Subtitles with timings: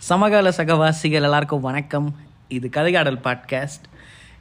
[0.00, 2.16] சமகால சகவாசிகள் எல்லாருக்கும் வணக்கம்.
[2.48, 3.84] இது கதையாடல் பாட்காஸ்ட்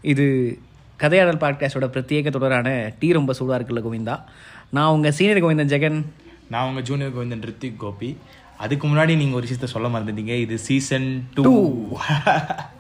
[0.02, 0.58] இது
[1.00, 4.24] கதையாடல் பாட்காஸ்டோட பிரத்யேக தொடரான டீ ரொம்ப சூடாக இருக்குல்ல கோவிந்தா.
[4.70, 6.06] நான் உங்கள் சீனியர் கோவிந்தன் ஜெகன்.
[6.50, 8.18] நான் உங்கள் ஜூனியர் கோவிந்தன் ரித்திக் கோபி.
[8.58, 10.40] அதுக்கு முன்னாடி நீங்கள் ஒரு விஷயத்த சொல்ல மறந்துட்டீங்க.
[10.40, 11.88] இது சீசன் டூ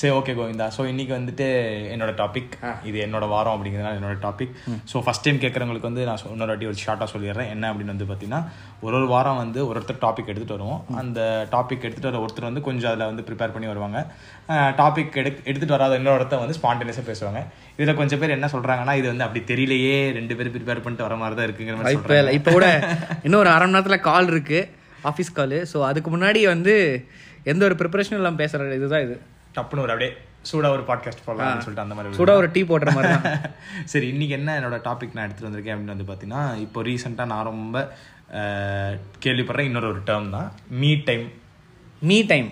[0.00, 0.66] சரி ஓகே கோவிந்தா.
[0.76, 1.46] ஸோ இன்னைக்கு வந்துட்டு
[1.94, 2.52] என்னோட டாபிக்
[2.88, 4.52] இது என்னோட வாரம் அப்படிங்கிறதுனால என்னோட டாபிக்
[4.90, 7.50] ஸோ ஃபஸ்ட் டைம் கேட்குறவங்களுக்கு வந்து நான் இன்னொரு வாட்டி ஒரு ஷார்ட்டாக சொல்லிடுறேன்.
[7.54, 8.40] என்ன அப்படின்னு வந்து பார்த்தீங்கன்னா
[8.84, 10.80] ஒரு ஒரு வாரம் வந்து ஒரு ஒருத்தர் டாபிக் எடுத்துகிட்டு வருவோம்.
[11.02, 11.20] அந்த
[11.54, 13.98] டாபிக் எடுத்துகிட்டு வர ஒருத்தர் வந்து கொஞ்சம் அதில் வந்து ப்ரிப்பேர் பண்ணி வருவாங்க.
[14.82, 17.42] டாபிக் எடு எடுத்துகிட்டு வராத இன்னொருத்தர் வந்து ஸ்பான்டேனியஸாக பேசுவாங்க.
[17.78, 21.36] இதில் கொஞ்சம் பேர் என்ன சொல்கிறாங்கன்னா இது வந்து அப்படி தெரியலையே ரெண்டு பேர் ப்ரிப்பேர் பண்ணிட்டு வர மாதிரி
[21.40, 22.68] தான் இருக்குங்கிற மாதிரி இப்போ இப்போ கூட
[23.26, 24.62] இன்னும் ஒரு அரை மணி நேரத்தில் கால் இருக்குது
[25.10, 26.74] ஆஃபீஸ் கால் ஸோ அதுக்கு முன்னாடி வந்து
[27.52, 29.16] எந்த ஒரு ப்ரிப்பரேஷனும் இல்லாமல் பேசுகிற இதுதான் இது.
[29.54, 30.12] டப்புன்னு ஒரு அப்படியே
[30.50, 33.12] சூடா ஒரு பாட்காஸ்ட் போடலாம்னு சொல்லிட்டு அந்த மாதிரி சூடாக ஒரு டீ போடுற மாதிரி
[33.92, 37.84] சரி இன்னைக்கு என்ன என்னோட டாபிக் நான் எடுத்துட்டு வந்திருக்கேன் அப்படின்னு வந்து பார்த்தீங்கன்னா இப்போ ரீசெண்டாக நான் ரொம்ப
[39.22, 41.26] கேள்விப்படுறேன் இன்னொரு ஒரு டேர்ம் தான் me time
[42.02, 42.46] me time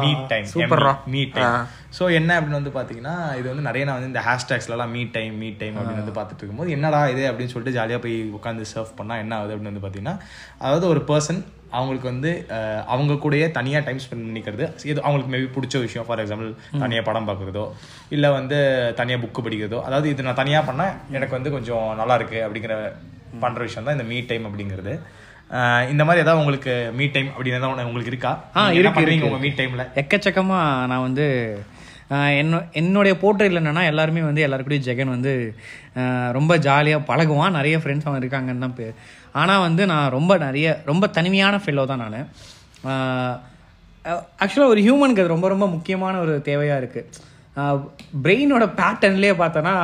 [0.00, 1.56] me time சூப்பர்ரா மீ டைம்
[1.98, 5.50] ஸோ என்ன அப்படின்னு வந்து பார்த்தீங்கன்னா இது வந்து நிறைய நான் வந்து இந்த ஹேஷ்டேக்ஸ்லாம் மீ டைம் மீ
[5.60, 9.36] டைம் அப்படின்னு வந்து பார்த்துட்டு இருக்கும்போது என்னடா இது அப்படின்னு சொல்லிட்டு ஜாலியாக போய் உட்காந்து சர்வ் பண்ணால் என்ன
[9.36, 10.16] ஆகுது அப்படின்னு வந்து பார்த்தீங்கன்னா
[10.58, 11.40] அதாவது ஒரு பர்சன்
[11.72, 12.30] அவங்களுக்கு வந்து
[12.86, 14.64] அவங்க கூடயே தனியாக டைம் ஸ்பெண்ட் பண்ணிக்கிறது.
[14.90, 16.06] இது அவங்களுக்கு மேபி பிடிச்ச விஷயம்.
[16.06, 17.64] ஃபார் எக்ஸாம்பிள் தனியாக படம் பார்க்குறதோ
[18.16, 18.58] இல்லை வந்து
[19.00, 19.80] தனியாக புக்கு படிக்கிறதோ.
[19.88, 22.76] அதாவது இது நான் தனியாக பண்ணால் எனக்கு வந்து கொஞ்சம் நல்லா இருக்கு அப்படிங்கிற
[23.42, 24.94] பண்ணுற விஷயம் தான் இந்த மீ டைம் அப்படிங்கிறது.
[25.92, 28.32] இந்த மாதிரி ஏதாவது உங்களுக்கு மீ டைம் அப்படின்னு உங்களுக்கு இருக்கா?
[28.56, 28.60] ஆ,
[29.04, 29.28] இருக்கு.
[29.28, 31.26] உங்க மீ டைம்ல எக்கச்சக்கமாக நான் வந்து
[32.40, 35.32] என்ன என்னுடைய போர்ட்ரேட்டில் என்னன்னா எல்லாருமே வந்து எல்லாருக்கூடயும் ஜெகன் வந்து
[36.38, 37.56] ரொம்ப ஜாலியாக பழகுவான்.
[37.58, 38.94] நிறைய ஃப்ரெண்ட்ஸ் அவன் இருக்காங்கன்னு தான் பேர்.
[39.40, 42.18] ஆனால் வந்து நான் ரொம்ப நிறைய ரொம்ப தனிமையான ஃபெல்லோ தான் நான்.
[44.42, 47.28] ஆக்சுவலாக ஒரு ஹியூமனுக்கு அது ரொம்ப ரொம்ப முக்கியமான ஒரு தேவையாக இருக்குது
[48.24, 49.74] பிரெயினோட பேட்டர்ன்லேயே பார்த்தோன்னா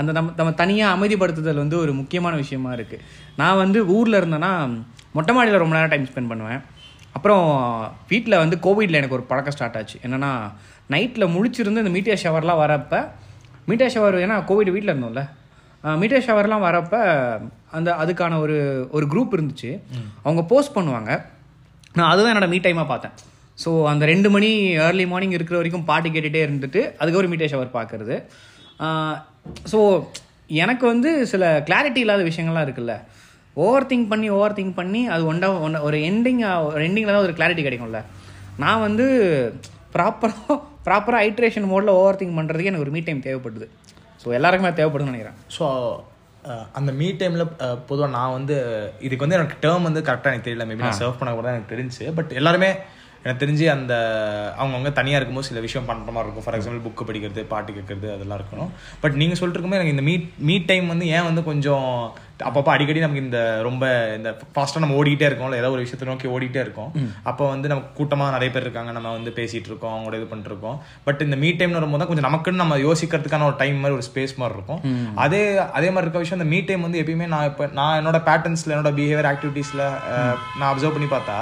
[0.00, 3.04] அந்த நம்ம நம்ம தனியாக அமைதிப்படுத்துதல் வந்து ஒரு முக்கியமான விஷயமா இருக்குது
[3.40, 4.52] நான் வந்து ஊரில் இருந்தேன்னா
[5.16, 6.60] மொட்டை மாடியில் ரொம்ப நேரம் டைம் ஸ்பெண்ட் பண்ணுவேன்.
[7.16, 7.44] அப்புறம்
[8.10, 9.96] வீட்டில் வந்து கோவிடில் எனக்கு ஒரு பழக்கம் ஸ்டார்ட் ஆச்சு.
[10.06, 10.32] என்னென்னா
[10.94, 13.00] நைட்டில் முழிச்சிருந்து இந்த மீட்டியா ஷவர்லாம் வரப்போ
[13.70, 15.22] மீட்டியா ஷவர் ஏன்னா கோவிட் வீட்டில் இருந்தோம்ல.
[16.00, 17.00] மீட்டியா ஷவர்லாம் வரப்போ
[17.76, 18.56] அந்த அதுக்கான ஒரு
[18.96, 19.70] ஒரு குரூப் இருந்துச்சு.
[20.24, 21.10] அவங்க போஸ்ட் பண்ணுவாங்க.
[21.98, 23.14] நான் அதுதான் என்னோட மீட் டைமாக பார்த்தேன்.
[23.62, 24.50] ஸோ அந்த ரெண்டு மணி
[24.86, 28.16] ஏர்லி மார்னிங் இருக்கிற வரைக்கும் பாட்டு கேட்டுகிட்டே இருந்துட்டு அதுக்கப்புறம் மீட்டியா ஷவர் பார்க்குறது.
[29.72, 29.80] ஸோ
[30.62, 32.94] எனக்கு வந்து சில கிளாரிட்டி இல்லாத விஷயங்கள்லாம் இருக்குல்ல.
[33.64, 37.36] ஓவர் திங்க் பண்ணி ஓவர் திங்க் பண்ணி அது ஒன்றா ஒன் ஒரு எண்டிங் ஒரு எண்டிங்கில் தான் ஒரு
[37.38, 38.00] கிளாரிட்டி கிடைக்கும்ல.
[38.62, 39.06] நான் வந்து
[39.94, 40.56] ப்ராப்பராக
[40.86, 43.66] ப்ராப்பராக ஐட்ரேஷன் மோடில் ஓவர் திங்க் பண்ணுறதுக்கு எனக்கு ஒரு மீ டைம் தேவைப்படுது.
[44.22, 45.38] ஸோ எல்லாருக்குமே தேவைப்படுதுன்னு நினைக்கிறேன்.
[45.56, 45.66] ஸோ
[46.78, 47.44] அந்த மீ டைமில்
[47.88, 48.56] பொதுவாக நான் வந்து
[49.06, 50.66] இதுக்கு வந்து எனக்கு டேர்ம் வந்து கரெக்டாக எனக்கு தெரியல.
[50.68, 52.70] மேபி நான் சர்வ் பண்ண கூட எனக்கு தெரிஞ்சு பட் எல்லாருமே
[53.24, 53.94] எனக்கு தெரிஞ்சு அந்த
[54.60, 56.46] அவங்கவுங்க தனியாக இருக்கும்போது சில விஷயம் பண்ணுற மாதிரி இருக்கும்.
[56.46, 58.72] ஃபார் எக்ஸாம்பிள் புக்கு படிக்கிறது பாட்டு கேட்கறது அதெல்லாம் இருக்கணும்.
[59.02, 61.88] பட் நீங்கள் சொல்லிட்டு இருக்கும்போது எனக்கு இந்த மீட் மீட் டைம் வந்து ஏன் வந்து கொஞ்சம்
[62.48, 63.84] அப்பப்போ அடிக்கடி நமக்கு இந்த ரொம்ப
[64.18, 66.90] இந்த ஃபாஸ்ட்டாக நம்ம ஓடிக்கிட்டே இருக்கோம்ல ஏதோ ஒரு விஷயத்தை நோக்கி ஓடிட்டே இருக்கோம்.
[67.30, 70.76] அப்போ வந்து நமக்கு கூட்டமாக நிறைய பேர் இருக்காங்க நம்ம வந்து பேசிகிட்டு இருக்கோம் அவங்களோட இது பண்ணிட்டு இருக்கோம்.
[71.06, 74.38] பட் இந்த மீட் டைம்னு வரும்போது தான் கொஞ்சம் நமக்குன்னு நம்ம யோசிக்கிறதுக்கான ஒரு டைம் மாதிரி ஒரு ஸ்பேஸ்
[74.42, 74.80] மாதிரி இருக்கும்.
[75.24, 75.42] அதே
[75.78, 78.92] அதே மாதிரி இருக்க விஷயம் இந்த மீட் டைம் வந்து எப்பயுமே நான் இப்போ நான் என்னோட பேட்டர்ன்ஸில் என்னோட
[79.00, 79.84] பிஹேவியர் ஆக்டிவிட்டீஸில்
[80.58, 81.38] நான் அப்சர்வ் பண்ணி பார்த்தா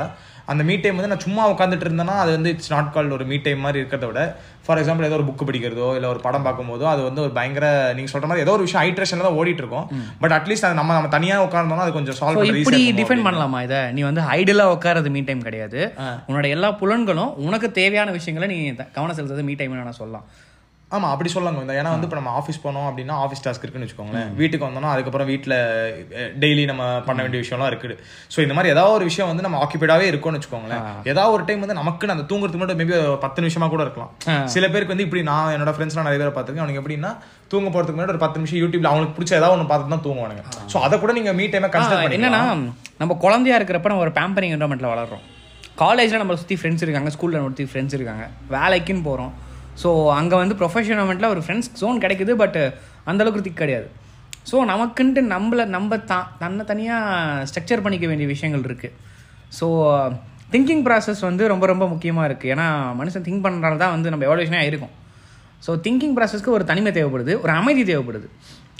[0.52, 3.44] அந்த மீட் டைம் வந்து நான் சும்மா உட்காந்துட்டு இருந்தேன்னா அது வந்து இட்ஸ் நாட் கால்ட் ஒரு மீட்
[3.46, 4.22] டைம் மாதிரி இருக்கிறத விட
[4.66, 7.66] ஃபார் எக்ஸாம்பிள் ஏதோ ஒரு புக் படிக்கிறதோ இல்லை ஒரு படம் பார்க்கும்போதோ அது வந்து ஒரு பயங்கர
[7.98, 9.86] நீங்கள் சொல்ற மாதிரி ஏதோ ஒரு விஷயம் ஹைட்ரேஷனில் தான் ஓடிட்டு இருக்கோம்.
[10.22, 13.80] பட் அட்லீஸ்ட் அது நம்ம நம்ம தனியாக உட்கார்ந்தோம்னா அது கொஞ்சம் சால்வ் இப்படி டிஃபைன் பண்ணலாமா இதை?
[13.96, 15.80] நீ வந்து ஐடலாக உட்காரது மீ டைம் கிடையாது.
[16.28, 18.58] உன்னோட எல்லா புலன்களும் உனக்கு தேவையான விஷயங்களை நீ
[18.96, 20.26] கவனம் செலுத்துறது மீ டைம்னு நான் சொல்லலாம்.
[20.96, 24.28] ஆமா அப்படி சொல்லலாம் இந்த ஏன்னா வந்து இப்போ நம்ம ஆஃபீஸ் போனோம் அப்படின்னா ஆஃபீஸ் டாஸ்க் இருக்குன்னு வச்சுக்கோங்களேன்.
[24.38, 25.54] வீட்டுக்கு வந்தோம்னா அதுக்கப்புறம் வீட்டில்
[26.42, 27.94] டெய்லி நம்ம பண்ண வேண்டிய விஷயம்லாம் இருக்குது.
[28.34, 30.84] ஸோ இந்த மாதிரி ஏதாவது ஒரு விஷயம் வந்து நம்ம ஆக்கியபைடாவே இருக்கும்னு வச்சுக்கோங்களேன்.
[31.12, 32.94] ஏதாவது ஒரு டைம் வந்து நமக்குன்னு அந்த தூங்குறதுக்கு மட்டும் மேபி
[33.24, 34.12] பத்து நிமிஷமா கூட இருக்கலாம்.
[34.54, 36.66] சில பேருக்கு வந்து இப்படி நான் என்னோட ஃப்ரெண்ட்ஸ்லாம் நிறைய பேர் பார்த்துருக்கேன்.
[36.66, 37.10] அவனுக்கு எப்படின்னா
[37.54, 40.44] தூங்க போறதுக்கு முன்னாடி ஒரு பத்து நிமிஷம் யூடியூப்ல அவங்களுக்கு பிடிச்ச ஏதாவது ஒன்று பார்த்து தான் தூங்குவானுங்க.
[40.74, 42.42] ஸோ அதை கூட நீங்க மீ டைமை கன்சிடர் பண்ணி என்னன்னா
[43.02, 45.26] நம்ம குழந்தையா இருக்கிறப்ப நம்ம ஒரு பேம்பரிங் என்வரன்மெண்ட்ல வளர்றோம்.
[45.82, 48.24] காலேஜில் நம்ம சுற்றி ஃப்ரெண்ட்ஸ் இருக்காங்க ஸ்கூலில் நம்ம சுற்றி ஃப்ரெண்ட்ஸ் இருக்காங்க.
[48.56, 49.34] வேலைக்குன்னு போகிறோம்
[49.82, 52.58] ஸோ அங்கே வந்து ப்ரொஃபஷனல் ஒரு ஃப்ரெண்ட்ஸ் ஜோன் கிடைக்குது பட்
[53.10, 53.88] அந்தளவுக்கு திக் கிடையாது.
[54.50, 58.94] ஸோ நமக்குன்ட்டு நம்மள நம்ம தான் தன்னை தனியாக ஸ்ட்ரக்சர் பண்ணிக்க வேண்டிய விஷயங்கள் இருக்குது
[59.58, 59.66] ஸோ
[60.52, 62.66] திங்கிங் ப்ராசஸ் வந்து ரொம்ப ரொம்ப முக்கியமாக இருக்குது ஏன்னா
[63.00, 64.94] மனுஷன் திங்க் பண்ணுறது தான் வந்து நம்ம எவ்வளோ இருக்கும்.
[65.66, 68.28] ஸோ திங்கிங் ப்ராசஸ்க்கு ஒரு தனிமை தேவைப்படுது ஒரு அமைதி தேவைப்படுது.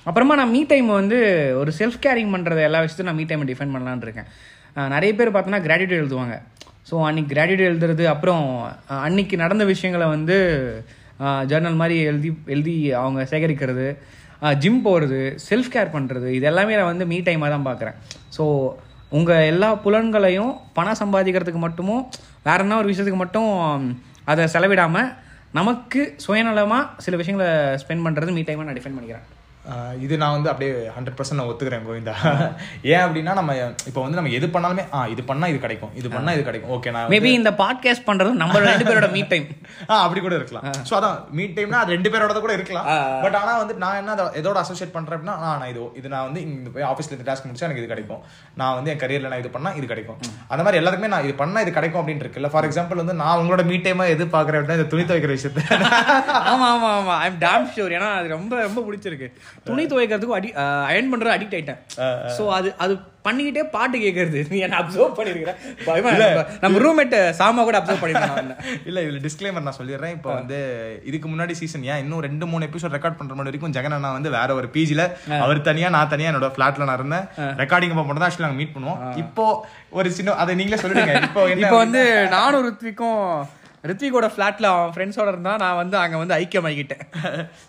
[0.08, 1.18] அப்புறமா நான் மீ டைம் வந்து
[1.60, 4.28] ஒரு செல்ஃப் கேரிங் பண்ணுறது எல்லா விஷயத்தையும் நான் மீ டைமை டிஃபைன் பண்ணலான்னு இருக்கேன்.
[4.94, 6.34] நிறைய பேர் பார்த்தோன்னா கிராட்டிடியூட் எழுதுவாங்க.
[6.88, 8.44] ஸோ அன்னைக்கு கிராட்டிடியூட் எழுதுறது அப்புறம்
[9.06, 10.36] அன்னைக்கு நடந்த விஷயங்களை வந்து
[11.50, 13.86] ஜேர்னல் மாதிரி எழுதி எழுதி அவங்க சேகரிக்கிறது
[14.62, 17.96] ஜிம் போகிறது செல்ஃப் கேர் பண்ணுறது இது எல்லாமே நான் வந்து மீ டைமாக தான் பார்க்குறேன்
[18.36, 18.44] ஸோ
[19.10, 22.04] உங்கள் எல்லா புலன்களையும் பணம் சம்பாதிக்கிறதுக்கு மட்டுமும்
[22.42, 23.50] வேற என்ன ஒரு விஷயத்துக்கு மட்டும்
[24.24, 25.10] அதை செலவிடாமல்
[25.58, 27.48] நமக்கு சுயநலமாக சில விஷயங்களை
[27.82, 29.26] ஸ்பெண்ட் பண்ணுறது மீ டைமாக நான் டிஃபைன் பண்ணிக்கிறேன்.
[30.04, 32.14] இது நான் வந்து அப்படியே ஹண்ட்ரட் பர்சன்ட் நான் ஒத்துக்கிறேன் கோவிந்தா.
[32.92, 33.54] ஏன் அப்படின்னா நம்ம
[33.88, 36.72] இப்போ வந்து நம்ம எது பண்ணாலுமே ஆ இது பண்ணா இது கிடைக்கும் இது பண்ணா இது கிடைக்கும்.
[36.76, 39.46] ஓகே நான் மேபி இந்த பாட்காஸ்ட் பண்றதும் நம்ம ரெண்டு பேரோட மீட் டைம்
[39.90, 40.64] ஆ அப்படி கூட இருக்கலாம்.
[40.90, 42.88] ஸோ அதான் மீட் டைம்னா அது ரெண்டு பேரோட கூட இருக்கலாம்.
[43.24, 46.70] பட் ஆனா வந்து நான் என்ன எதோட அசோசியேட் பண்றேன் அப்படின்னா நான் இது இது நான் வந்து இங்க
[46.76, 48.22] போய் ஆஃபீஸ்ல இந்த டாஸ்க் முடிச்சா எனக்கு இது கிடைக்கும்.
[48.62, 50.18] நான் வந்து என் கரியர்ல நான் இது பண்ணா இது கிடைக்கும்.
[50.52, 53.64] அந்த மாதிரி எல்லாருக்குமே நான் இது பண்ணா இது கிடைக்கும் அப்படின்னு இருக்குல்ல ஃபார் எக்ஸாம்பிள் வந்து நான் உங்களோட
[53.70, 55.60] மீட் டைமா எது பாக்குறேன் அப்படின்னா இந்த துணி துவைக்கிற விஷயத்த.
[56.52, 57.14] ஆமா ஆமா ஆமா.
[57.24, 59.28] ஐ எம் டேம் ஷூர் ஏன்னா அது ரொம்ப ரொம்ப பிடிச்சிருக்கு.
[59.66, 60.48] துணி துவைக்கிறதுக்கும் அடி
[60.90, 61.80] அயன் பண்றது அடிக்ட் ஆயிட்டேன்.
[62.36, 62.94] சோ அது அது
[63.26, 65.52] பண்ணிக்கிட்டே பாட்டு கேட்கறது நீ என்ன அப்சர்வ் பண்ணிருக்கிற?
[65.86, 66.44] பயமா இருக்கு.
[66.62, 68.52] நம்ம ரூம்மேட் சாமா கூட அப்சர்வ் பண்ணிருக்கேன்
[68.88, 70.14] இல்ல இதுல டிஸ்க்ளைமர் நான் சொல்லிடுறேன்.
[70.16, 70.58] இப்போ வந்து
[71.10, 74.32] இதுக்கு முன்னாடி சீசன் ஏன் இன்னும் ரெண்டு மூணு எபிசோட் ரெக்கார்ட் பண்ற மாதிரி வரைக்கும் ஜெகன் அண்ணா வந்து
[74.38, 75.04] வேற ஒரு பிஜில
[75.44, 77.26] அவர் தனியா நான் தனியா என்னோட ஃபிளாட்ல நான் இருந்தேன்.
[77.62, 79.00] ரெக்கார்டிங் மட்டும் தான் ஆக்சுவலி நாங்க மீட் பண்ணுவோம்.
[79.24, 79.46] இப்போ
[79.98, 81.16] ஒரு சின்ன அதை நீங்களே சொல்லிடுங்க.
[81.28, 82.04] இப்போ இப்போ வந்து
[82.36, 83.20] நானும் ரித்விக்கும்
[83.90, 87.04] ரித்விகோட ஃபிளாட்ல அவன் ஃப்ரெண்ட்ஸோட இருந்தா நான் வந்து அங்க வந்து ஐக்கியம் ஆகிட்டேன்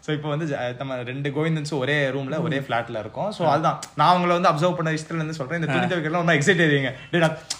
[0.06, 0.45] ஸோ இப்போ வந்து
[0.80, 3.30] நம்ம ரெண்டு கோவிந்தன்ஸும் ஒரே ரூம்ல ஒரே ஃபிளாட்ல இருக்கோம்.
[3.38, 3.77] ஸோ அதுதான்.
[4.00, 5.60] நான் உங்களை வந்து அப்சர்வ் பண்ண விஷயத்துல இருந்து சொல்றேன்.
[5.62, 6.92] இந்த துணி துவைக்கலாம் ரொம்ப எக்ஸைட் ஆயிருவீங்க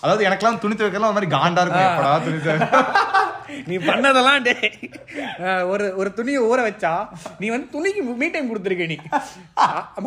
[0.04, 1.88] அதாவது எனக்கெல்லாம் துணி துவைக்கலாம் ஒரு மாதிரி காண்டா இருக்கும்.
[1.90, 2.58] எப்படா துணி துவை
[3.70, 4.54] நீ பண்ணதெல்லாம் டே
[5.72, 6.94] ஒரு ஒரு துணியை ஊற வச்சா
[7.42, 8.98] நீ வந்து துணிக்கு மீ டைம் கொடுத்துருக்க நீ.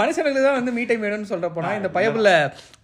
[0.01, 2.31] மனுஷனுக்கு தான் வந்து மீ டைம் வேணும்னு சொல்ற போனா இந்த பயப்புல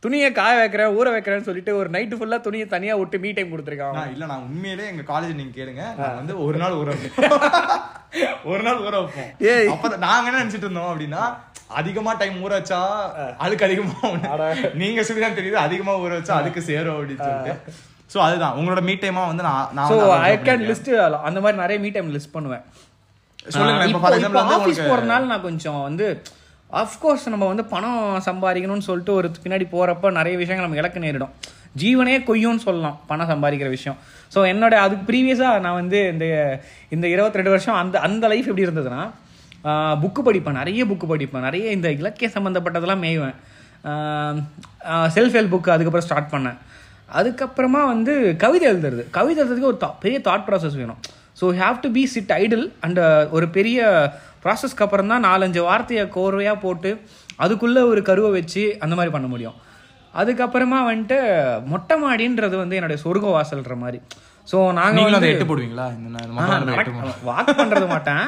[0.05, 3.97] துணியை காய வைக்கிறேன் ஊற வைக்கிறேன்னு சொல்லிட்டு ஒரு நைட்டு ஃபுல்லா துணியை தனியா விட்டு மீ டைம் கொடுத்துருக்கான்.
[4.15, 5.85] இல்ல நான் உண்மையிலே எங்க காலேஜ் நீங்க கேளுங்க.
[6.01, 6.91] நான் வந்து ஒரு நாள் ஊற
[8.51, 9.31] ஒரு நாள் ஊற வைப்போம்.
[9.51, 9.69] ஏய்.
[9.73, 11.23] அப்ப நாங்க என்ன நினைச்சிட்டு இருந்தோம் அப்படின்னா
[11.79, 12.79] அதிகமா டைம் ஊற வச்சா
[13.45, 13.97] அதுக்கு அதிகமா.
[14.83, 17.55] நீங்க சொல்லிதான் தெரியுது அதிகமா ஊற வச்சா அதுக்கு சேரும் அப்படின்னு சொல்லிட்டு.
[18.13, 18.55] சோ அதுதான்.
[18.59, 19.97] உங்களோட மீட் டைமா வந்து நான் நான் ஸோ
[20.31, 20.65] ஐ கேன்.
[20.71, 20.91] லிஸ்ட்
[21.29, 22.65] அந்த மாதிரி நிறைய மீ டைம் லிஸ்ட் பண்ணுவேன்.
[23.57, 26.07] சொல்லுங்க இப்போ ஃபார் எக்ஸாம்பிள் வந்து ஆஃபீஸ் போறதுனால நான் கொஞ்சம் வந்து
[26.71, 31.33] அஃப்கோர்ஸ் நம்ம வந்து பணம் சம்பாதிக்கணும்னு சொல்லிட்டு ஒரு பின்னாடி போறப்ப நிறைய விஷயங்கள் நம்ம இழக்க நேரிடும்.
[31.83, 33.97] ஜீவனே கொய்யும்னு சொல்லலாம் பணம் சம்பாதிக்கிற விஷயம்.
[34.35, 36.27] ஸோ என்னோட அதுக்கு ப்ரீவியஸாக நான் வந்து இந்த
[36.95, 39.03] இந்த இருபத்தி ரெண்டு வருஷம் அந்த அந்த லைஃப் எப்படி இருந்ததுன்னா
[40.03, 40.59] புக்கு படிப்பேன்.
[40.61, 41.47] நிறைய புக்கு படிப்பேன்.
[41.49, 43.37] நிறைய இந்த இலக்கிய சம்மந்தப்பட்டதெல்லாம் மேய்வேன்.
[45.17, 46.59] செல்ஃப் ஹெல்ப் புக் அதுக்கப்புறம் ஸ்டார்ட் பண்ணேன்.
[47.19, 48.15] அதுக்கப்புறமா வந்து
[48.45, 49.03] கவிதை எழுதுறது.
[49.11, 51.01] கவிதை எழுதுறதுக்கு ஒரு பெரிய தாட் ப்ராசஸ் வேணும்.
[51.41, 53.01] So have to be sit idle and
[53.37, 53.79] ஒரு பெரிய
[54.45, 56.91] ப்ராசஸ்க்கு அப்புறம் தான் நாலஞ்சு வார்த்தையை கோர்வையாக போட்டு
[57.45, 59.57] அதுக்குள்ளே ஒரு கருவை வச்சு அந்த மாதிரி பண்ண முடியும்.
[60.19, 61.19] அதுக்கப்புறமா வந்துட்டு
[61.67, 63.99] மொட்டை மாடின்றது வந்து என்னுடைய சொர்க்க வாசல்ன்ற மாதிரி.
[64.49, 65.87] ஸோ நாங்கள் வந்து அதை எட்டு போடுவீங்களா.
[67.29, 68.23] வாக் பண்றது மாட்டேன்.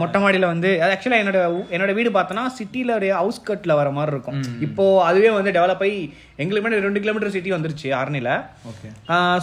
[0.00, 4.36] மொட்டை மாடியில வந்து ஆக்சுவலா என்னோட ஊ- என்னோட வீடு பார்த்தோன்னா சிட்டில ஒரு அவுஸ்கட்ல வர மாதிரி இருக்கும்.
[4.66, 6.00] இப்போ அதுவே வந்து டெவலப் ஆகி
[6.38, 8.32] எங்களுக்கு முன்னாடி ரெண்டு கிலோமீட்டர் சிட்டி வந்துருச்சு ஆர்னில
[8.70, 8.90] ஓகே.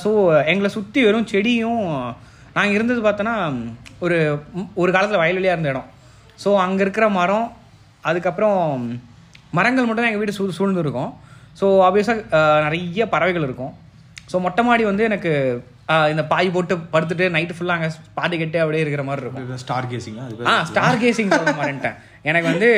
[0.03, 0.11] ஸோ
[0.45, 1.83] எங்களை சுற்றி வெறும் செடியும்
[2.55, 3.35] நாங்கள் இருந்தது பார்த்தோன்னா
[3.99, 4.19] ஒரு
[4.75, 5.89] ஒரு காலத்தில் வயல்வெளியாக இருந்த இடம்.
[6.39, 7.47] ஸோ அங்கே இருக்கிற மரம்
[8.03, 8.61] அதுக்கப்புறம்
[9.51, 11.11] மரங்கள் மட்டும் தான் எங்கள் வீடு சூழ் சூழ்ந்து இருக்கும்
[11.57, 12.19] ஸோ ஆப்வியஸாக
[12.65, 13.73] நிறைய பறவைகள் இருக்கும்.
[14.31, 15.31] ஸோ மொட்டை மாடி வந்து எனக்கு
[16.11, 19.61] இந்த பாய் போட்டு படுத்துட்டு நைட்டு ஃபுல்லாக அங்கே பாட்டு கேட்டு அப்படியே இருக்கிற மாதிரி இருக்கும்.
[19.63, 20.53] ஸ்டார் கேசிங்கா அது ஆ?
[20.63, 22.69] ஸ்டார் கேசிங் சொல்ல மாட்டேன்ட்டேன் எனக்கு வந்து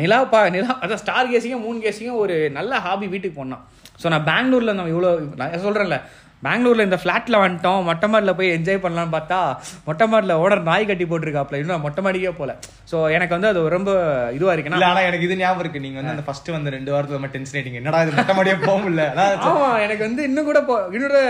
[0.00, 3.62] நிலா பா நிலா அதான் ஸ்டார் கேசிங்கும் மூன் கேசிங்கும் ஒரு நல்ல ஹாபி வீட்டுக்கு போனான்
[4.02, 5.98] ஸோ நான் பெங்களூரில் நம்ம இவ்வளோ நான் சொல்கிறேன்ல
[6.42, 7.78] பெங்களூர்ல இந்த ஃப்ளாட்டில் வந்துட்டோம்.
[7.88, 9.38] மொட்டை மாடியில் போய் என்ஜாய் பண்ணலாம்னு பார்த்தா
[9.86, 11.60] மொட்டை மாடியில் ஓடர் நாய் கட்டி போட்டிருக்காப்ல.
[11.62, 12.52] இன்னும் மொட்டை மாடிக்கே போல.
[12.90, 13.90] ஸோ எனக்கு வந்து அது ரொம்ப
[14.36, 15.82] இதுவாக இருக்குன்னா இல்ல ஆனா எனக்கு இது ஞாபகம் இருக்கு.
[15.86, 17.80] நீங்க வந்து அந்த ஃபர்ஸ்ட் வந்து ரெண்டு வாரத்துல நம்ம டென்ஷன் ஆயிட்டீங்க.
[17.82, 19.06] என்னடா இது மொட்டை மாடியே போக முடியல?
[19.14, 21.22] அதான் ஆமா எனக்கு வந்து இன்னும் கூட போ இன்னொரு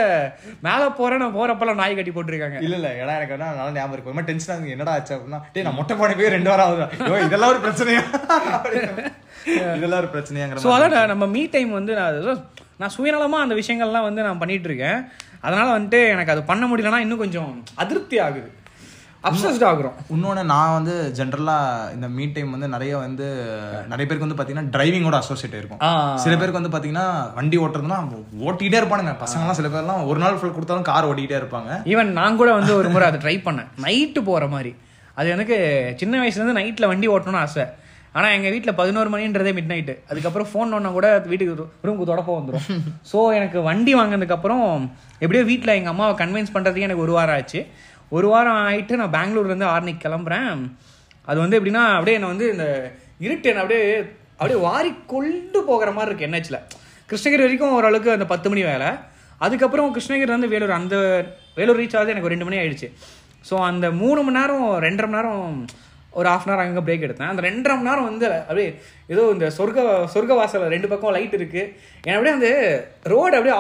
[0.69, 2.59] மேலே போகிறேன் நான் போகிறப்பெல்லாம் நாய் கட்டி போட்டிருக்காங்க.
[2.67, 2.91] இல்ல இல்ல.
[3.03, 4.11] ஏன்னா எனக்கு வந்து நல்லா ஞாபகம் இருக்கு.
[4.13, 6.85] ஒரு மாதிரி டென்ஷன் ஆகுது என்னடா ஆச்சு அப்படின்னா டேய் நான் மொட்டை மாடி போய் ரெண்டு வாரம் ஆகுது
[7.29, 8.03] இதெல்லாம் ஒரு பிரச்சனையா?
[9.79, 12.17] இதெல்லாம் ஒரு பிரச்சனையாங்கிற ஸோ அதான் நம்ம மீ டைம் வந்து நான்
[12.81, 15.01] நான் சுயநலமாக அந்த விஷயங்கள்லாம் வந்து நான் பண்ணிட்டு இருக்கேன்
[15.41, 17.51] அதனால வந்துட்டு எனக்கு அது பண்ண முடியலன்னா இன்னும் கொஞ்சம்
[17.83, 18.49] அதிருப்தி ஆகுது.
[19.29, 19.95] அப்சஸ்ட் ஆகுறோம்.
[20.15, 23.27] இன்னொன்று நான் வந்து ஜென்ரலாக இந்த மீட் டைம் வந்து நிறைய வந்து
[23.93, 25.81] நிறைய பேருக்கு வந்து பார்த்தீங்கன்னா டிரைவிங்கோட அசோசியேட் இருக்கும்.
[26.25, 27.07] சில பேருக்கு வந்து பார்த்தீங்கன்னா
[27.39, 27.99] வண்டி ஓட்டுறதுனா
[28.49, 29.15] ஓட்டிகிட்டே இருப்பானுங்க.
[29.23, 31.81] பசங்கலாம் சில பேர்லாம் ஒரு நாள் ஃபுல் கொடுத்தாலும் கார் ஓட்டிகிட்டே இருப்பாங்க.
[31.93, 33.73] ஈவன் நான் கூட வந்து ஒரு முறை அதை ட்ரை பண்ணேன்.
[33.87, 34.75] நைட்டு போகிற மாதிரி.
[35.15, 35.59] அது எனக்கு
[36.03, 37.67] சின்ன வயசுலேருந்து நைட்டில் வண்டி ஓட்டணும்னு ஆசை.
[38.17, 41.55] ஆனால் எங்கள் வீட்டில் பதினோரு மணின்றதே மிட் நைட்டு அதுக்கப்புறம் ஃபோன் ஒன்றா கூட வீட்டுக்கு
[41.87, 42.67] ரூமுக்கு தொடப்ப வந்துடும்
[43.11, 44.65] ஸோ எனக்கு வண்டி வாங்கினதுக்கப்புறம்
[45.23, 47.61] எப்படியோ வீட்டில் எங்கள் அம்மாவை கன்வின்ஸ் பண்ணுறதுக்கு எனக்கு ஒரு வாரம் ஆச்சு.
[48.17, 50.51] ஒரு வாரம் ஆயிட்டு நான் பெங்களூர்லேருந்து ஆர்னிக்கு கிளம்புறேன்.
[51.29, 52.67] அது வந்து எப்படின்னா அப்படியே என்னை வந்து இந்த
[53.27, 53.85] இருட்டு என்னை அப்படியே
[54.39, 56.61] அப்படியே வாரி கொண்டு போகிற மாதிரி இருக்கு என்ஹெச்சில்
[57.11, 58.91] கிருஷ்ணகிரி வரைக்கும் ஓரளவுக்கு அந்த பத்து மணி வேலை.
[59.41, 60.97] அதுக்கப்புறம் கிருஷ்ணகிரி வந்து வேலூர் அந்த
[61.59, 62.89] வேலூர் ரீச் ஆகுது எனக்கு ரெண்டு மணி ஆயிடுச்சு.
[63.49, 65.51] ஸோ அந்த மூணு மணி நேரம் ரெண்டரை மணி நேரம்
[66.19, 67.31] ஒரு ஹாஃப் அன் ஹவர் அங்கே பிரேக் எடுத்தேன்.
[67.33, 68.69] அந்த ரெண்டரை மணி நேரம் வந்து அப்படியே
[69.15, 71.63] ஏதோ இந்த சொர்க்க சொர்க்க வாசல் ரெண்டு பக்கம் லைட் இருக்கு.
[72.07, 72.51] எனக்கு அப்படியே அந்த
[73.15, 73.57] ரோடு அப்படியே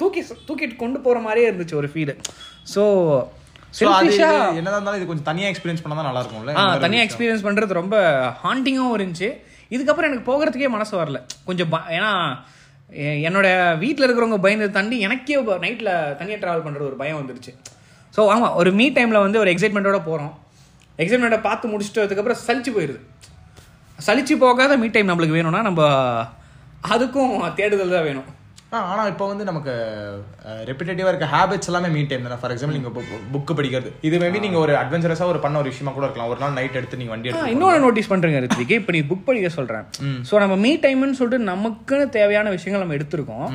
[0.00, 2.14] தூக்கி தூக்கிட்டு கொண்டு போகிற மாதிரியே இருந்துச்சு ஒரு ஃபீல்
[2.74, 2.84] ஸோ
[3.80, 7.96] என்னதான் இருந்தாலும் இது கொஞ்சம் தனியாக எக்ஸ்பீரியன்ஸ் பண்ணால் தான் நல்லா இருக்கும்ல ஆ தனியாக எக்ஸ்பீரியன்ஸ் பண்ணுறது ரொம்ப
[8.42, 9.28] ஹாண்டிங்காகவும் இருந்துச்சு.
[9.74, 11.18] இதுக்கப்புறம் எனக்கு போகிறதுக்கே மனசு வரல.
[11.46, 12.10] கொஞ்சம் ஏன்னா
[13.28, 13.48] என்னோட
[13.82, 17.52] வீட்டில் இருக்கிறவங்க பயந்ததை தாண்டி எனக்கே நைட்டில் தனியாக ட்ராவல் பண்ணுறது ஒரு பயம் வந்துருச்சு.
[18.16, 20.34] ஸோ ஆமாம் ஒரு மீ டைமில் வந்து ஒரு எக்ஸைட்மெண்ட்டோட போகிறோம்
[20.98, 23.00] எக்ஸாமினேட்டை பார்த்து முடிச்சிட்டதுக்கப்புறம் சலிச்சு போயிடுது
[23.98, 25.82] சலிச்சு போகாத மீ டைம் நம்மளுக்கு வேணும்னா நம்ம
[26.92, 28.28] அதுக்கும் தேடுதல் தான் வேணும்.
[28.72, 29.72] ஆ, ஆனா இப்போ வந்து நமக்கு
[30.68, 32.38] ரெப்பிடேட்டிவா இருக்க ஹேபிட்ஸ் எல்லாமே மீ டைம் தானே.
[32.40, 32.90] ஃபார் எக்ஸாம்பிள் நீங்க
[33.34, 33.90] புக் படிக்கிறது.
[34.02, 36.30] இது மேபி நீங்க ஒரு அட்வென்ச்சரஸா ஒரு பண்ண ஒரு விஷயமா கூட இருக்கலாம்.
[36.32, 39.50] ஒரு நாள் நைட் எடுத்து நீங்க வண்டி எடுத்து இன்னொன்று நோட்டீஸ் பண்ணுறேங்க ரித்விக்கு இப்போ நீ புக் படிக்க
[39.50, 39.84] சொல்கிறேன்
[40.30, 43.46] ஸோ நம்ம மீ டைம்னு சொல்லிட்டு நமக்குன்னு தேவையான விஷயங்கள் நம்ம எடுத்திருக்கோம்.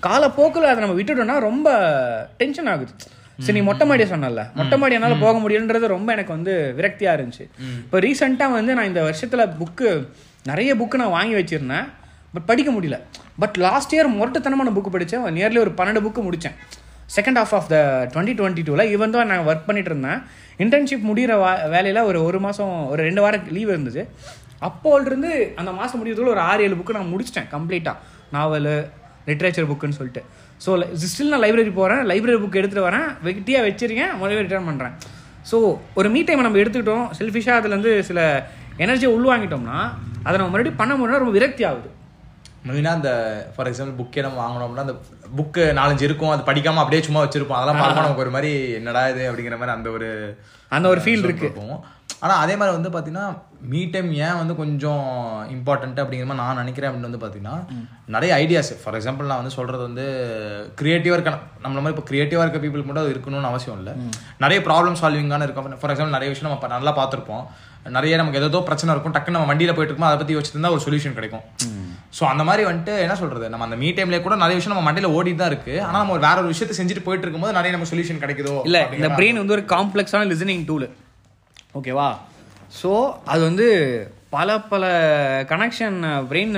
[0.00, 1.68] காலப்போக்கில் அதை நம்ம விட்டுட்டோம்னா ரொம்ப
[2.42, 2.94] டென்ஷன் ஆகுது.
[3.38, 7.44] சரி நீ மொட்டை மாடியை சொன்னல மொட்டை மாடி என்னால் போக முடியுன்றது ரொம்ப எனக்கு வந்து விரக்தியாக இருந்துச்சு.
[7.84, 9.90] இப்போ ரீசெண்டாக வந்து நான் இந்த வருஷத்தில் புக்கு
[10.50, 11.86] நிறைய புக்கு நான் வாங்கி வச்சிருந்தேன்.
[12.34, 12.96] பட் படிக்க முடியல.
[13.42, 16.56] பட் லாஸ்ட் இயர் முரட்டுத்தனமான புக்கு படித்தேன் நியர்லி ஒரு பன்னெண்டு புக்கு முடித்தேன்
[17.16, 17.76] second half of the
[18.12, 20.20] twenty twenty டூவில் ஈவன் தான் நான் ஒர்க் பண்ணிட்டு இருந்தேன்
[20.64, 24.04] இன்டர்ன்ஷிப் முடிகிற வா வேலையில் ஒரு ஒரு மாதம் ஒரு ரெண்டு வாரம் லீவ் இருந்துச்சு
[24.68, 27.96] அப்போலிருந்து அந்த மாதம் முடியறதுக்குள்ள ஒரு ஆறு ஏழு புக்கு நான் முடிச்சிட்டேன் கம்ப்ளீட்டாக
[28.36, 28.70] நாவல்
[29.28, 30.22] லிட்ரேச்சர் புக்குன்னு சொல்லிட்டு.
[30.64, 30.70] ஸோ
[31.12, 34.94] ஸ்டில் நான் லைப்ரரி போகிறேன் லைப்ரரி புக் எடுத்துகிட்டு வரேன் வெட்டியாக வச்சிருக்கேன் முதல்ல ரிட்டர்ன் பண்ணுறேன்
[35.50, 35.56] ஸோ
[35.98, 38.20] ஒரு மீ டைமை நம்ம எடுத்துக்கிட்டோம் செல்ஃபிஷாக அதுலேருந்து சில
[38.84, 39.76] எனர்ஜியை உள்வாங்கிட்டோம்னா
[40.26, 41.88] அதை நம்ம மறுபடியும் பண்ண முடியல ரொம்ப விரக்தி ஆகுது.
[42.68, 43.10] மெயினா அந்த
[43.54, 44.94] ஃபார் எக்ஸாம்பிள் புக்கே நம்ம வாங்கினோம்னா அந்த
[45.38, 47.58] புக்கு நாலஞ்சு இருக்கும் அது படிக்காம அப்படியே சும்மா வச்சிருப்போம்.
[47.58, 50.08] அதெல்லாம் பார்க்கும்போது நமக்கு ஒரு மாதிரி என்னடா இது அப்படிங்கிற மாதிரி அந்த ஒரு
[50.72, 51.48] அந்த ஒரு ஃபீல் இருக்கு.
[52.16, 53.26] இருக்கும் ஆனா அதே மாதிரி வந்து பாத்தீங்கன்னா
[53.70, 55.04] மீ டைம் ஏன் வந்து கொஞ்சம்
[55.54, 57.56] இம்பார்ட்டன்ட் அப்படிங்கிற மாதிரி நான் நினைக்கிறேன் அப்படின்னு வந்து பாத்தீங்கன்னா
[58.14, 60.04] நிறைய ஐடியாஸ் ஃபார் எக்ஸாம்பிள் நான் வந்து சொல்றது வந்து
[60.80, 61.32] கிரியேட்டிவா இருக்க
[61.64, 63.94] நம்மள மாதிரி இப்போ கிரியேட்டிவா இருக்க பீப்புள் மட்டும் அது இருக்கணும்னு அவசியம் இல்லை.
[64.44, 65.78] நிறைய ப்ராப்ளம் சால்விங்கான இருக்கும்.
[65.80, 67.44] ஃபார் எக்ஸாம்பிள் நிறைய விஷயம் நம்ம நல்லா பார்த்துருப்போம்.
[67.96, 69.14] நிறைய நமக்கு ஏதோ பிரச்சனை இருக்கும்.
[69.16, 71.44] டக்குன்னு நம்ம வண்டியில போயிட்டு இருக்கோம் அதை பத்தி யோசிச்சுட்டு இருந்தா ஒரு சொல்யூஷன் கிடைக்கும்.
[72.18, 73.46] ஸோ அந்த மாதிரி வந்துட்டு என்ன சொல்றது?
[73.52, 75.74] நம்ம அந்த மீ டைம்ல கூட நிறைய விஷயம் நம்ம மண்டையில ஓடிட்டு தான் இருக்கு.
[75.86, 79.10] ஆனா நம்ம ஒரு வேற ஒரு விஷயத்தை செஞ்சுட்டு போயிட்டு இருக்கும்போது நிறைய நம்ம சொல்யூஷன் கிடைக்குதோ இல்லை இந்த
[79.18, 80.88] பிரெயின் வந்து ஒரு காம்ப்ளெக்ஸான லிசனிங் டூலு
[81.74, 82.08] ஓகேவா?
[82.80, 82.90] ஸோ
[83.32, 83.66] அது வந்து
[84.36, 84.84] பல பல
[85.52, 85.98] கனெக்ஷன்
[86.30, 86.54] பிரெயின்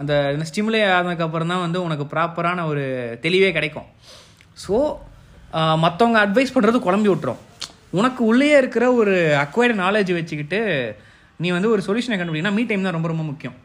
[0.00, 0.14] அந்த
[0.48, 2.84] ஸ்டிமுலே ஆனதுக்கப்புறம் தான் வந்து உனக்கு ப்ராப்பரான ஒரு
[3.24, 3.88] தெளிவே கிடைக்கும்.
[4.64, 4.76] ஸோ
[5.84, 7.40] மற்றவங்க அட்வைஸ் பண்ணுறது குழம்பி விட்டுரும்.
[7.98, 9.14] உனக்கு உள்ளே இருக்கிற ஒரு
[9.44, 10.60] அக்வைர்டு நாலேஜ் வச்சுக்கிட்டு
[11.42, 13.56] நீ வந்து ஒரு சொல்யூஷனை கண்டுபிடிக்கனா மீ டைம் தான் ரொம்ப ரொம்ப முக்கியம்.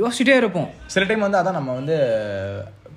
[0.00, 0.70] யோசிச்சுட்டே இருப்போம்.
[0.94, 1.96] சில டைம் வந்து அதான் நம்ம வந்து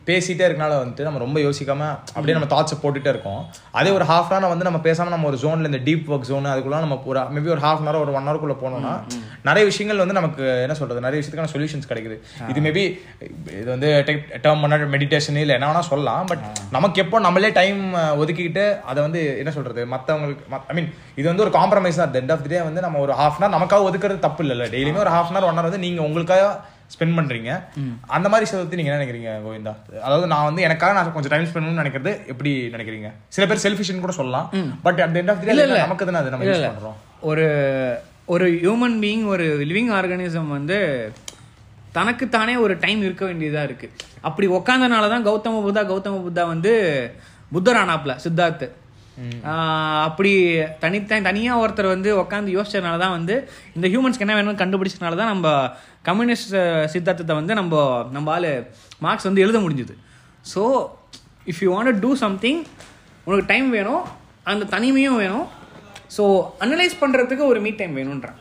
[0.10, 1.84] பேசிட்டே இருக்கனால வந்துட்டு நம்ம ரொம்ப யோசிக்காம
[2.16, 3.42] அப்படியே நம்ம தாட்ஸை போட்டுட்டே இருக்கோம்.
[3.80, 6.80] அதே ஒரு ஹாஃப் அன் வந்து நம்ம பேசாம நம்ம ஒரு ஜோன்ல இந்த டீப் ஒர்க் ஜோன் அதுக்குள்ள
[6.86, 8.94] நம்ம ஒரு மேபி ஒரு ஹாஃப் அன் ஒரு ஒன் ஹவருக்குள்ள போனோம்னா
[9.50, 11.04] நிறைய விஷயங்கள் வந்து நமக்கு என்ன சொல்றது?
[11.06, 12.18] நிறைய விஷயத்துக்கான சொல்யூஷன்ஸ் கிடைக்குது.
[12.52, 12.84] இது மேபி
[13.60, 13.90] இது வந்து
[14.46, 16.26] டேர்ம் பண்ண மெடிடேஷன் இல்லை என்ன வேணா சொல்லலாம்.
[16.32, 16.44] பட்
[16.78, 17.80] நமக்கு எப்போ நம்மளே டைம்
[18.22, 19.84] ஒதுக்கிக்கிட்டு அதை வந்து என்ன சொல்றது?
[19.94, 20.90] மற்றவங்களுக்கு ஐ மீன்
[21.20, 22.18] இது வந்து ஒரு காம்ப்ரமைஸ் தான்.
[22.24, 25.14] எண்ட் ஆஃப் தி டே வந்து நம்ம ஒரு ஹாஃப் அன் நமக்காக ஒதுக்குறது தப்பு இல்லை டெய்லியுமே ஒரு
[25.16, 26.44] ஹாஃப் அன் ஒன் ஹவர் வந்து நீங்க உங்களுக்காக
[26.94, 27.52] ஸ்பெண்ட் பண்றீங்க.
[28.16, 29.74] அந்த மாதிரி விஷயத்தை நீங்க என்ன நினைக்கிறீங்க கோவிந்தா?
[30.06, 33.10] அதாவது நான் வந்து எனக்காக நான் கொஞ்சம் டைம் ஸ்பெண்ட் பண்ணணும்னு நினைக்கிறது எப்படி நினைக்கிறீங்க?
[33.38, 34.48] சில பேர் செல்ஃபிஷன் கூட சொல்லலாம்.
[34.86, 36.98] But at end of the நமக்கு தானே அது நம்ம யூஸ் பண்றோம்.
[37.32, 37.48] ஒரு
[38.34, 40.78] ஒரு ஹியூமன் பீயிங் ஒரு லிவிங் ஆர்கானிசம் வந்து
[41.98, 43.88] தனக்குத்தானே ஒரு டைம் இருக்க வேண்டியதா இருக்கு.
[44.28, 46.74] அப்படி உக்காந்தனால தான் கௌதம புத்தா கௌதம புத்தா வந்து
[47.56, 48.68] புத்தர் ஆனாப்ல சித்தார்த்து.
[50.08, 50.32] அப்படி
[50.84, 53.36] தனித்தன் தனியாக ஒருத்தர் வந்து உட்காந்து யோசிச்சதுனால தான் வந்து
[53.78, 55.48] இந்த ஹியூமன்ஸ்க்கு என்ன வேணும்னு கண்டுபிடிச்சதுனால தான் நம்ம
[56.10, 56.56] கம்யூனிஸ்ட்
[56.94, 57.84] சித்தாந்தத்தை வந்து நம்ம
[58.16, 58.50] நம்ம ஆள்
[59.06, 59.96] மார்க்ஸ் வந்து எழுத முடிஞ்சுது.
[60.54, 60.64] So
[61.52, 62.62] if you want to something
[63.28, 64.04] உனக்கு டைம் வேணும்
[64.52, 65.48] அந்த தனிமையும் வேணும்.
[66.18, 66.24] ஸோ
[66.66, 68.40] அனலைஸ் பண்ணுறதுக்கு ஒரு மீட் டைம் வேணுன்றான்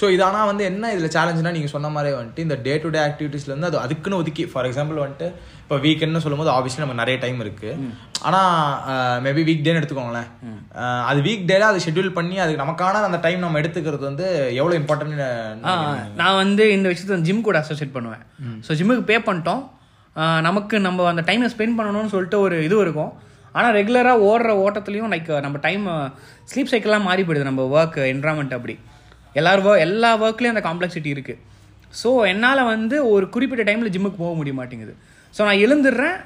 [0.00, 3.00] ஸோ இது ஆனால் வந்து என்ன இதில் சேலஞ்சுனா நீங்கள் சொன்ன மாதிரி வந்துட்டு இந்த டே டு டே
[3.06, 5.28] ஆக்டிவிட்டீஸ்ல இருந்து அது அதுக்குன்னு ஒதுக்கி ஃபார் எக்ஸாம்பிள் வந்துட்டு
[5.62, 7.70] இப்போ வீக்கெண்ட்னு சொல்லும்போது ஆப்வியஸ்லி நமக்கு நிறைய டைம் இருக்கு.
[8.28, 10.28] ஆனால் மேபி வீக் டேன்னு எடுத்துக்கோங்களேன்.
[11.10, 14.26] அது வீக் டேல அது ஷெட்யூல் பண்ணி அதுக்கு நமக்கான அந்த டைம் நம்ம எடுத்துக்கிறது வந்து
[14.60, 15.22] எவ்வளோ இம்பார்ட்டன்ட்
[16.20, 18.24] நான் வந்து இந்த விஷயத்த ஜிம் கூட அசோசியேட் பண்ணுவேன்.
[18.68, 19.62] ஸோ ஜிம்முக்கு பே பண்ணிட்டோம்.
[20.48, 23.12] நமக்கு நம்ம அந்த டைமை ஸ்பெண்ட் பண்ணணும்னு சொல்லிட்டு ஒரு இது இருக்கும்.
[23.58, 25.84] ஆனால் ரெகுலராக ஓடுற ஓட்டத்துலையும் லைக் நம்ம டைம்
[26.50, 27.50] ஸ்லீப் சைக்கிள்லாம் மாறி போயிடுது.
[27.50, 28.76] நம்ம ஒர்க் என்வரான்மெண்ட் அப்படி.
[29.34, 31.40] எல்லாரும் wo- எல்லா ஒர்க்லேயும் அந்த காம்ப்ளெக்சிட்டி இருக்குது
[32.02, 34.92] ஸோ என்னால் வந்து ஒரு குறிப்பிட்ட டைமில் ஜிம்முக்கு போக முடிய மாட்டேங்குது.
[35.34, 36.18] ஸோ நான் எழுந்துடுறேன்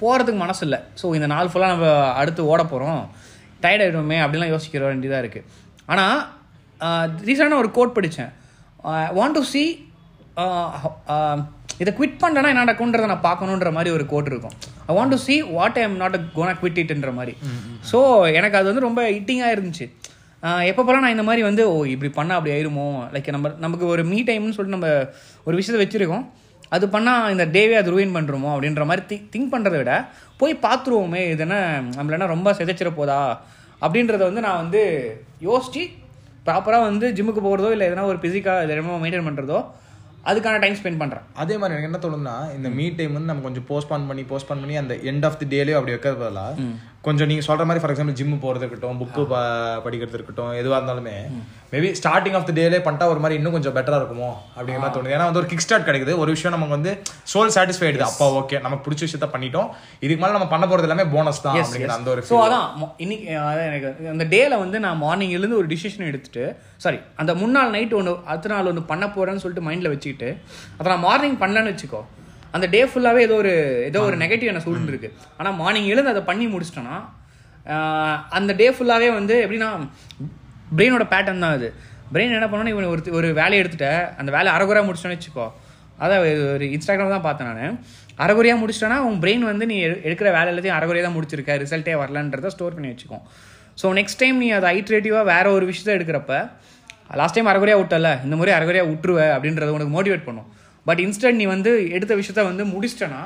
[0.00, 0.78] போகிறதுக்கு மனசு இல்லை.
[1.00, 1.88] ஸோ இந்த நாள் ஃபுல்லாக நம்ம
[2.20, 3.02] அடுத்து ஓட போகிறோம்
[3.62, 5.48] டயர்ட் ஆகிடுவோமே அப்படிலாம் யோசிக்கிற வேண்டியதாக இருக்குது
[5.86, 6.18] ஆனால்
[7.24, 8.32] ரீசெண்டாக ஒரு கோட் படித்தேன்
[9.18, 9.64] வாண்ட் டு சி
[11.82, 14.54] இதை குவிட் பண்ணனா என்ன நடக்கும்ன்றதை நான் பார்க்கணுன்ற மாதிரி ஒரு கோட் இருக்கும்.
[14.88, 17.34] I want to see what I am not gonna quit இட்ன்ற மாதிரி.
[17.90, 17.98] ஸோ
[18.38, 19.86] எனக்கு அது வந்து ரொம்ப ஹிட்டிங்காக இருந்துச்சு.
[20.68, 22.86] எப்பப்போலாம் நான் இந்த மாதிரி வந்து ஓ இப்படி பண்ணால் அப்படி ஆயிருமோ?
[23.12, 24.88] லைக் நம்ம நமக்கு ஒரு மீ டைம்னு சொல்லிட்டு நம்ம
[25.46, 26.24] ஒரு விஷயத்தை வச்சுருக்கோம்.
[26.72, 29.94] அது பண்ணால் இந்த டேவே அது ரூயின் பண்ணுறோமோ அப்படின்ற மாதிரி திங்க் திங்க் பண்ணுறதை விட
[30.40, 31.56] போய் பார்த்துருவோமே இது என்ன
[31.96, 33.20] நம்மள என்ன ரொம்ப சிதைச்சிட போதா?
[33.82, 34.82] அப்படின்றத வந்து நான் வந்து
[35.48, 35.82] யோசிச்சு
[36.46, 39.58] ப்ராப்பராக வந்து ஜிம்முக்கு போகிறதோ இல்லை எதனா ஒரு ஃபிசிக்காக என்னமோ மெயின்டைன் பண்ணுறதோ
[40.30, 43.66] அதுக்கான டைம் ஸ்பெண்ட் பண்ணுறேன் அதே மாதிரி எனக்கு என்ன தோணுதுன்னா இந்த மீட் டைம் வந்து நம்ம கொஞ்சம்
[43.70, 46.66] போஸ்ட்பான் பண்ணி போஸ்ட்பான் பண்ணி அந்த எண்ட் ஆஃப் தி டேலேயோ அப்படி வைக்கிறது பதிலாக
[47.06, 49.22] கொஞ்சம் நீங்க சொல்ற மாதிரி ஃபார் எக்ஸாம்பிள் ஜிம் போறது இருக்கட்டும் புக்கு
[49.84, 51.14] படிக்கிறது இருக்கட்டும் எதுவா இருந்தாலுமே
[51.72, 55.14] மேபி ஸ்டார்டிங் ஆஃப் த டேலே பண்ணிட்டா ஒரு மாதிரி இன்னும் கொஞ்சம் பெட்டரா இருக்குமோ அப்படிங்கிற மாதிரி தோணுது.
[55.16, 56.12] ஏன்னா வந்து ஒரு கிக் ஸ்டார்ட் கிடைக்குது.
[56.22, 56.92] ஒரு விஷயம் நமக்கு வந்து
[57.32, 59.68] சோல் சாட்டிஸ்ஃபைடு அப்பா ஓகே நமக்கு பிடிச்ச விஷயத்த பண்ணிட்டோம்.
[60.04, 62.66] இதுக்கு மேல நம்ம பண்ண போறது எல்லாமே போனஸ் தான் அப்படிங்கிற அந்த ஒரு ஸோ அதான்
[63.04, 66.44] இன்னைக்கு அதான் எனக்கு அந்த டேல வந்து நான் மார்னிங் எழுந்து ஒரு டிசிஷன் எடுத்துட்டு
[66.86, 70.30] சாரி அந்த முன்னாள் நைட் ஒன்று அடுத்த நாள் ஒன்று பண்ண போறேன்னு சொல்லிட்டு மைண்டில் வச்சுக்கிட்டு
[70.78, 72.02] அதை நான் மார்னிங் பண்ணலன்னு வச்சுக்கோ
[72.54, 73.52] அந்த டே ஃபுல்லாகவே ஏதோ ஒரு
[73.88, 75.08] ஏதோ ஒரு நெகட்டிவ் என்ன சூழ்ந்து இருக்கு.
[75.38, 76.96] ஆனால் மார்னிங் எழுந்து அதை பண்ணி முடிச்சிட்டேன்னா
[78.30, 79.68] அந்த டே ஃபுல்லாகவே வந்து எப்படின்னா
[80.76, 81.68] பிரெயினோட பேட்டர்ன் தான் அது.
[82.12, 83.88] பிரெயின் என்ன பண்ணணும் இவன் ஒரு ஒரு வேலையை எடுத்துட்ட.
[84.20, 85.46] அந்த வேலை அரைகுறையா முடிச்சிட்டேன்னு வச்சுக்கோ.
[85.98, 86.20] அதான்
[86.54, 87.76] ஒரு இன்ஸ்டாகிராம் தான் பார்த்தேன் நான்.
[88.16, 91.52] அரைகுறையாக முடிச்சிட்டேன்னா உன் பிரெயின் வந்து நீ எடு- எடுக்கிற வேலை எல்லாத்தையும் அரைகுறையாக தான் முடிச்சிருக்க.
[91.62, 93.24] ரிசல்ட்டே வரலன்றத ஸ்டோர் பண்ணி வச்சுக்கும்
[93.82, 96.32] ஸோ நெக்ஸ்ட் டைம் நீ அதை ஐட்ரேட்டிவாக வேற ஒரு விஷயத்தை எடுக்கிறப்ப
[97.14, 100.48] லாஸ்ட் டைம் அரைகுறையாக விட்டல இந்த முறை அரைகுறையாக விட்டுருவ அப்படின்றத உனக்கு மோட்டிவேட் பண்ணும்.
[100.86, 103.22] பட் இன்ஸ்டன்ட் நீ வந்து எடுத்த விஷயத்த வந்து முடிச்சிட்டனா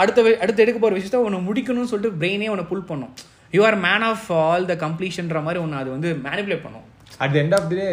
[0.00, 3.12] அடுத்த அடுத்து எடுக்க போகிற விஷயத்த உன்னை முடிக்கணும்னு சொல்லிட்டு பிரெயினே உன்னை புல் பண்ணும்.
[3.52, 6.86] You are man of all the கம்ப்ளீஷன்ற மாதிரி ஒன்று அது வந்து மேனிப்புலேட் பண்ணும்.
[7.20, 7.86] At end of the day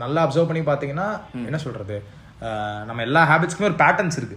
[0.00, 1.08] நல்லா அப்சர்வ் பண்ணி பார்த்தீங்கன்னா
[1.42, 1.96] என்ன சொல்றது?
[2.42, 4.36] அஹ், நம்ம எல்லா ஹேபிட்ஸ்க்குமே ஒரு பேட்டர்ன்ஸ் இருக்கு.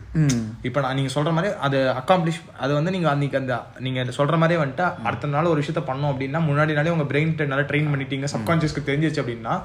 [0.64, 4.62] இப்போ நான் நீங்க சொல்ற மாதிரி அது அக்காம்ப்ளிஷ் அது வந்து நீங்க அன்னைக்கு அந்த நீங்க சொல்ற மாதிரியே
[4.62, 8.88] வந்துட்டு அடுத்த நாள் ஒரு விஷயத்த பண்ணோம் அப்படின்னா முன்னாடி நாளே உங்க பிரெயின் நல்லா ட்ரெயின் பண்ணிட்டீங்க சப்கான்சியஸ்க்கு
[8.90, 9.56] தெரிஞ்சிச்சு அப்படின்னா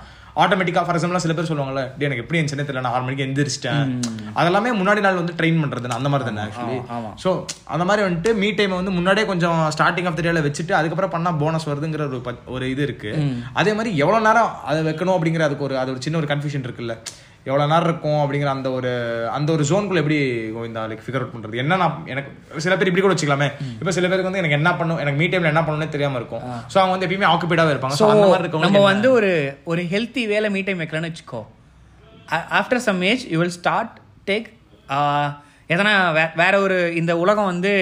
[0.43, 3.91] ஆட்டோமேட்டிக்கா ஃபார் எக்ஸாம்பிள் சில பேர் சொல்லுவாங்கல்ல டே எனக்கு எப்படி இருந்துச்சுன்னு தெரியல நான் ஆறு மணிக்கு எந்திரிச்சிட்டேன்.
[4.38, 6.79] அதெல்லாமே முன்னாடி நாள் வந்து ட்ரெயின் பண்றது அந்த மாதிரி தானே ஆக்சுவலி.
[7.25, 7.31] ஸோ
[7.75, 11.33] அந்த மாதிரி வந்துட்டு மீ டைம் வந்து முன்னாடியே கொஞ்சம் ஸ்டார்டிங் ஆஃப் த டேல வச்சுட்டு அதுக்கப்புறம் பண்ணா
[11.43, 12.21] போனஸ் வருதுங்கிற ஒரு
[12.57, 13.12] ஒரு இது இருக்கு.
[13.62, 16.97] அதே மாதிரி எவ்வளவு நேரம் அதை வைக்கணும் அப்படிங்கிற அதுக்கு ஒரு அது ஒரு சின்ன ஒரு கன்ஃபியூஷன் இருக்குல்ல.
[17.49, 18.91] எவ்வளவு நேரம் இருக்கும் அப்படிங்கிற அந்த ஒரு
[19.37, 20.19] அந்த ஒரு ஜோனுக்குள்ள எப்படி
[20.69, 21.59] இந்த லைக் ஃபிகர் அவுட் பண்றது?
[21.63, 22.31] என்ன நான் எனக்கு
[22.67, 23.49] சில பேர் இப்படி கூட வச்சுக்கலாமே.
[23.81, 26.45] இப்போ சில பேருக்கு வந்து எனக்கு என்ன பண்ணும் எனக்கு மீ டைம்ல என்ன பண்ணணும்னே தெரியாம இருக்கும்.
[26.73, 27.99] ஸோ அவங்க வந்து எப்பயுமே ஆக்குபைடாவே இருப்பாங்க.
[28.01, 29.33] ஸோ அந்த மாதிரி நம்ம வந்து ஒரு
[29.73, 31.43] ஒரு ஹெல்த்தி வேலை மீ டைம் வைக்கலாம்னு வச்சுக்கோ.
[32.61, 33.95] After some age you will start
[34.31, 34.49] take
[35.75, 37.73] எதனா வே வேற ஒரு இந்த உலகம் வந்து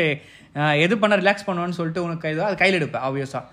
[0.85, 3.45] எது பண்ண ரிலாக்ஸ் பண்ணுவோன்னு சொல்லிட்டு உனக்கு கைதோ அது கையில் எடுப்பேன் ஆப்வியஸாக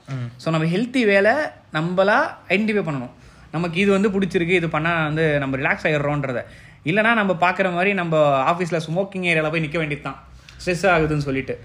[0.43, 1.33] ஸோ நம்ம ஹெல்த்தி வேலை
[1.77, 2.19] நம்மளா
[2.53, 3.13] ஐடென்டிஃபை பண்ணணும்.
[3.55, 6.41] நமக்கு இது வந்து பிடிச்சிருக்கு இது பண்ணால் வந்து நம்ம ரிலாக்ஸ் ஆகிடுறோன்றத
[6.89, 8.15] இல்லைனா நம்ம பார்க்குற மாதிரி நம்ம
[8.51, 10.19] ஆஃபீஸில் ஸ்மோக்கிங் ஏரியாவில் போய் நிற்க வேண்டியது தான்
[10.61, 11.55] ஸ்ட்ரெஸ் ஆகுதுன்னு சொல்லிட்டு.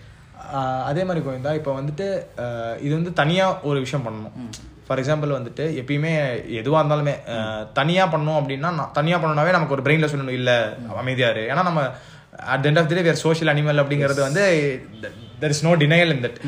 [0.91, 2.07] அதே மாதிரி கோவிந்தா இப்போ வந்துட்டு
[2.87, 4.35] இது வந்து தனியாக ஒரு விஷயம் பண்ணணும்.
[4.87, 6.11] ஃபார் எக்ஸாம்பிள் வந்துட்டு எப்பயுமே
[6.61, 7.15] எதுவாக இருந்தாலுமே
[7.79, 10.57] தனியாக பண்ணோம் அப்படின்னா தனியாக பண்ணணும்னாவே நமக்கு ஒரு பிரெயினில் சொல்லணும் இல்லை
[11.03, 11.83] அமைதியாரு ஏன்னா நம்ம
[12.55, 14.43] at end of the day we're social animal அப்படிங்கிறது வந்து
[15.43, 16.39] there is no denial in that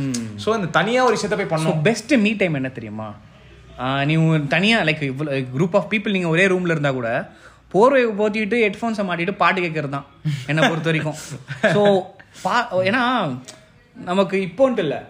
[0.45, 1.81] so இந்த தனியாக ஒரு விஷயத்த போய் ஸோ பண்ணணும்.
[1.88, 3.09] பெஸ்ட் மீ டைம் என்ன தெரியுமா?
[4.11, 4.14] நீ
[4.54, 7.10] தனியாக லைக் இவ்வளோ குரூப் ஆஃப் பீப்புள் நீங்கள் ஒரே ரூமில் இருந்தால் கூட
[7.73, 10.06] போர்வை போத்திட்டு ஹெட்ஃபோன்ஸை மாட்டிட்டு பாட்டு கேட்கறது தான்
[10.50, 11.19] என்னை பொறுத்த வரைக்கும்.
[11.76, 11.82] ஸோ
[12.45, 12.54] பா
[12.89, 13.02] ஏன்னா
[13.97, 15.00] நமக்கு இப்போன்ட்டு இல்லை.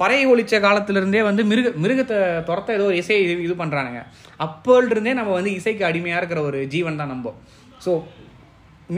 [0.00, 4.00] பறை ஒழிச்ச காலத்திலிருந்தே வந்து மிருக மிருகத்தை துரத்த ஏதோ ஒரு இசை இது இது பண்ணுறானுங்க
[4.44, 7.32] அப்போல்ருந்தே நம்ம வந்து இசைக்கு அடிமையாக இருக்கிற ஒரு ஜீவன் தான் நம்ம.
[7.84, 7.92] ஸோ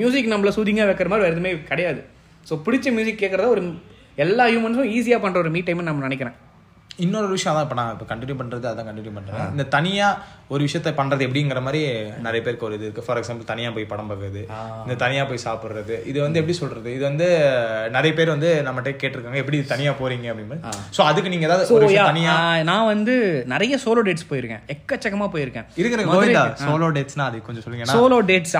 [0.00, 2.02] மியூசிக் நம்மளை சூதிங்காக வைக்கிற மாதிரி வேறு எதுவுமே கிடையாது.
[2.48, 3.64] ஸோ பிடிச்ச மியூசிக் கேட்குறத ஒரு
[4.26, 6.36] எல்லா ஹியூமன்ஸும் ஈஸியாக பண்ணுற ஒரு மீ டைம்னு நம்ம நினைக்கிறேன்.
[7.04, 10.90] இன்னொரு விஷயம் அதான் இப்போ நான் இப்போ கண்டினியூ பண்ணுறது அதான் கண்டினியூ பண்ணுறேன் இந்த தனியாக ஒரு விஷயத்த
[10.98, 11.80] பண்ணுறது எப்படிங்கிற மாதிரி
[12.26, 14.42] நிறைய பேருக்கு ஒரு இது இருக்குது ஃபார் எக்ஸாம்பிள் தனியாக போய் படம் பார்க்குறது
[14.84, 15.96] இந்த தனியாக போய் சாப்பிட்றது.
[16.10, 17.26] இது வந்து எப்படி சொல்கிறது இது வந்து
[17.96, 20.56] நிறைய பேர் வந்து நம்மகிட்ட கேட்டிருக்காங்க எப்படி தனியாக போகிறீங்க அப்படின்னு.
[20.96, 23.14] ஸோ அதுக்கு நீங்கள் ஏதாவது ஒரு தனியாக நான் வந்து
[23.54, 24.62] நிறைய சோலோ டேட்ஸ் போயிருக்கேன்.
[24.76, 25.68] எக்கச்சக்கமா போயிருக்கேன்.
[25.82, 26.06] இருக்கிற
[26.64, 27.90] சோலோ டேட்ஸ்னா அது கொஞ்சம் சொல்லுங்க.
[27.96, 28.56] சோலோ டேட்ஸ்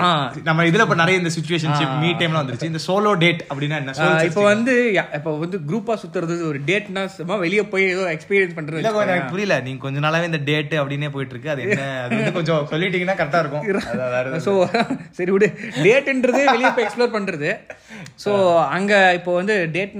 [0.50, 2.70] நம்ம இதுல இப்ப நிறைய இந்த சுச்சுவேஷன்ஷிப் மீ டைம்லாம் வந்துருச்சு.
[2.72, 3.96] இந்த சோலோ டேட் அப்படின்னா என்ன?
[4.30, 4.76] இப்போ வந்து
[5.20, 7.04] இப்போ வந்து குரூப்பா சுத்துறது ஒரு டேட்னா
[7.46, 9.54] வெளிய போய் ஏதோ எக்ஸ்பீரியன்ஸ் பண்றது இல்ல எனக்கு புரியல.
[9.66, 11.84] நீங்க கொஞ்ச நாளாவே இந்த டேட் அப்படின்னே போயிட்டு இருக்கு அது என்ன?
[12.04, 14.42] அது வந்து கொஞ்சம் சொல்லிட்டீங்கன்னா கரெக்டா இருக்கும்.
[14.46, 14.52] ஸோ
[15.18, 15.48] சரி விடு.
[15.84, 17.52] டேட்ன்றது வெளியே போய் எக்ஸ்ப்ளோர் பண்றது.
[18.24, 18.32] ஸோ
[18.78, 19.94] அங்க இப்போ வந்து டேட்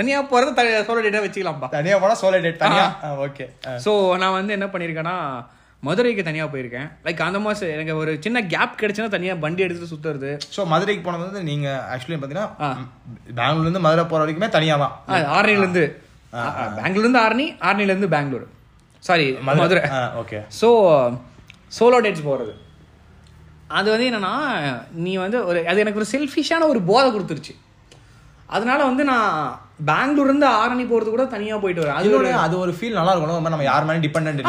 [0.00, 0.54] தனியா போறது
[0.88, 1.70] சோலோ டேட்டா வச்சுக்கலாம்ப்பா.
[1.78, 2.88] தனியா போனா சோலோ டேட் தனியா?
[3.28, 3.46] ஓகே
[3.86, 3.92] ஸோ
[4.24, 5.16] நான் வந்து என்ன பண்ணியிருக்கேன்னா
[5.82, 6.88] மதுரைக்கு தனியா போயிருக்கேன்.
[7.06, 10.30] லைக் அந்த மாசம் எனக்கு ஒரு சின்ன கேப் கிடைச்சுன்னா தனியா வண்டி எடுத்துட்டு சுத்துறது.
[10.54, 12.48] சோ மதுரைக்கு போனது வந்து நீங்க ஆக்சுவலி பாத்தீங்கன்னா
[13.38, 14.94] பெங்களூர்ல இருந்து மதுரை போற வரைக்குமே தனியா தான்.
[15.36, 15.68] ஆரணில
[16.32, 18.46] இருந்து பெங்களூர்ல இருந்து ஆரணி ஆரணில இருந்து Bengaluru.
[19.08, 19.82] Sorry Madurai.
[20.22, 20.68] Okay so
[21.78, 22.52] solo dates போகிறது
[23.78, 24.34] அது வந்து என்னன்னா
[25.06, 27.54] நீ வந்து ஒரு அது எனக்கு ஒரு செல்ஃபிஷான ஒரு போதை கொடுத்துருச்சு.
[28.56, 29.32] அதனால வந்து நான்
[29.88, 31.98] பெங்களூர்ல இருந்து ஆரணி போறது கூட தனியா போயிட்டு வரேன்.
[31.98, 34.46] அது அது அது ஒரு ஃபீல் நல்லா இருக்கும் நம்ம யார் மேலே டிபெண்ட்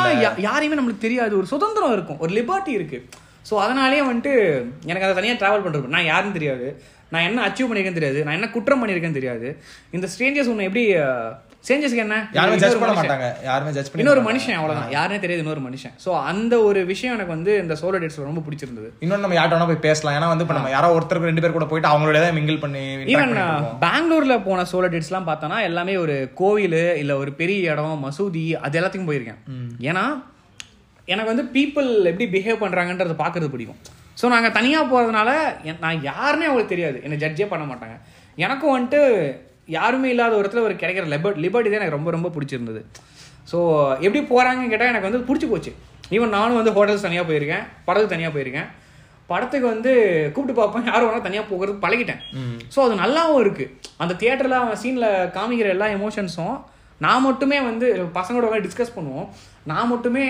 [0.49, 1.33] யாரையுமே நம்மளுக்கு தெரியாது.
[1.41, 2.21] ஒரு சுதந்திரம் இருக்கும்.
[2.25, 2.99] ஒரு லிபர்ட்டி இருக்கு.
[3.49, 4.33] ஸோ அதனாலேயே வந்துட்டு
[4.89, 6.67] எனக்கு அதை தனியாக ட்ராவல் பண்ணுறது நான் யாருன்னு தெரியாது.
[7.13, 8.19] நான் என்ன அச்சீவ் பண்ணியிருக்கேன்னு தெரியாது.
[8.25, 9.47] நான் என்ன குற்றம் பண்ணியிருக்கேன்னு தெரியாது.
[9.97, 10.83] இந்த ஸ்ட்ரேஞ்சர்ஸ் உன்னை எப்படி
[11.63, 12.93] ஸ்ட்ரேஞ்சர்ஸ்க்கு என்ன யாருமே ஜட்ஜ் பண்ண.
[12.99, 13.25] மாட்டாங்க.
[13.47, 14.91] யாருமே ஜட்ஜ் பண்ணி இன்னொரு மனுஷன் அவ்வளவுதான்.
[14.95, 15.93] யாருனே தெரியாது இன்னொரு மனுஷன்.
[16.03, 18.89] ஸோ அந்த ஒரு விஷயம் எனக்கு வந்து இந்த சோலோ டேட்ஸ்ல ரொம்ப பிடிச்சிருந்தது.
[19.03, 20.15] இன்னொன்று நம்ம யார்ட்ட போய் பேசலாம்.
[20.19, 23.35] ஏன்னா வந்து இப்போ நம்ம யாரோ ஒருத்தருக்கு ரெண்டு பேர் கூட போயிட்டு அவங்களோட தான் மிங்கிள் பண்ணி ஈவன்.
[23.85, 29.11] பெங்களூர்ல போன சோலோ டேட்ஸ்லாம் பார்த்தோன்னா எல்லாமே ஒரு கோவில் இல்ல ஒரு பெரிய இடம் மசூதி அது எல்லாத்துக்கும்
[29.11, 29.41] போயிருக்கேன்.
[29.89, 30.05] ஏன்னா
[31.13, 33.81] எனக்கு வந்து பீப்புள் எப்படி பிஹேவ் பண்றாங்கன்றத பார்க்கறது பிடிக்கும்.
[34.21, 35.29] ஸோ நாங்கள் தனியாக போகிறதுனால
[35.83, 36.97] நான் யாருன்னே அவங்களுக்கு தெரியாது.
[37.05, 37.95] என்னை ஜட்ஜே பண்ண மாட்டாங்க.
[38.45, 39.01] எனக்கும் வந்துட்டு
[39.77, 42.81] யாருமே இல்லாத ஒரு இடத்துல ஒரு கிடைக்கிற லிபர்ட் லிபர்ட்டி தான் எனக்கு ரொம்ப ரொம்ப பிடிச்சிருந்தது.
[43.51, 43.57] ஸோ
[44.05, 45.71] எப்படி போகிறாங்கன்னு கேட்டால் எனக்கு வந்து பிடிச்சி போச்சு.
[46.15, 48.69] ஈவன் நானும் வந்து ஹோட்டல்ஸ் தனியாக போயிருக்கேன் படத்துக்கு தனியாக போயிருக்கேன்.
[49.31, 49.91] படத்துக்கு வந்து
[50.35, 52.21] கூப்பிட்டு பார்ப்பேன் யாரும் வேணால் தனியாக போகிறது பழகிட்டேன்.
[52.73, 56.57] ஸோ அது நல்லாவும் இருக்குது அந்த தியேட்டரில் அவன் சீனில் காமிக்கிற எல்லா எமோஷன்ஸும்
[57.05, 59.27] நான் மட்டுமே வந்து பசங்களோட உட்காந்து டிஸ்கஸ் பண்ணுவோம்.
[59.71, 60.23] நான் மட்டுமே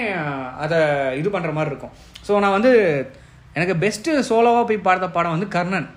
[0.63, 0.79] அதை
[1.19, 1.93] இது பண்ணுற மாதிரி இருக்கும்.
[2.27, 2.73] ஸோ நான் வந்து
[3.57, 5.87] எனக்கு பெஸ்ட்டு சோலோவாக போய் பார்த்த படம் வந்து கர்ணன்.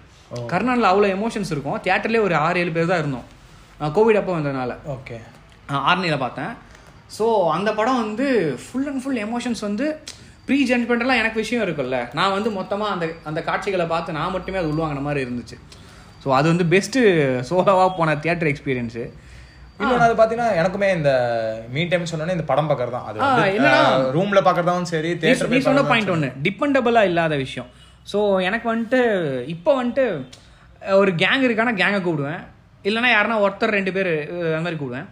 [0.53, 1.79] கர்ணனில் அவ்வளோ எமோஷன்ஸ் இருக்கும்.
[1.85, 3.27] தியேட்டர்லேயே ஒரு ஆறு ஏழு பேர் தான் இருந்தோம்.
[3.97, 4.73] கோவிட் அப்போ வந்ததுனால.
[4.97, 5.17] ஓகே.
[5.91, 6.53] ஆர்னியில் பார்த்தேன்.
[7.17, 7.25] ஸோ
[7.57, 8.27] அந்த படம் வந்து
[8.65, 9.87] ஃபுல் அண்ட் ஃபுல் எமோஷன்ஸ் வந்து
[10.47, 14.71] ப்ரீ ஜட்மெண்ட்லாம் எனக்கு விஷயம் இருக்குல்ல நான் வந்து மொத்தமாக அந்த அந்த காட்சிகளை பார்த்து நான் மட்டுமே அது
[14.73, 15.57] உள்வாங்கின மாதிரி இருந்துச்சு.
[16.23, 17.03] ஸோ அது வந்து பெஸ்ட்டு
[17.51, 19.05] சோலோவாக போன தியேட்டர் எக்ஸ்பீரியன்ஸு
[19.83, 21.11] இன்னொன்று அது பார்த்தீங்கன்னா எனக்குமே இந்த
[21.75, 26.29] மீ டைம் சொன்னோன்னே இந்த படம் பார்க்கறது தான் அது ரூம்ல பார்க்கறதாவும் சரி தேட்டர் சொன்ன பாயிண்ட் ஒன்று
[26.47, 27.71] டிபெண்டபிளாக இல்லாத விஷயம்.
[28.11, 29.01] ஸோ எனக்கு வந்துட்டு
[29.55, 30.07] இப்போ வந்துட்டு
[31.01, 32.41] ஒரு கேங் இருக்கானா கேங்கை கூப்பிடுவேன்.
[32.89, 34.11] இல்லைன்னா யாருன்னா ஒருத்தர் ரெண்டு பேர்
[34.47, 35.07] அந்த மாதிரி கூப்பிடுவேன்.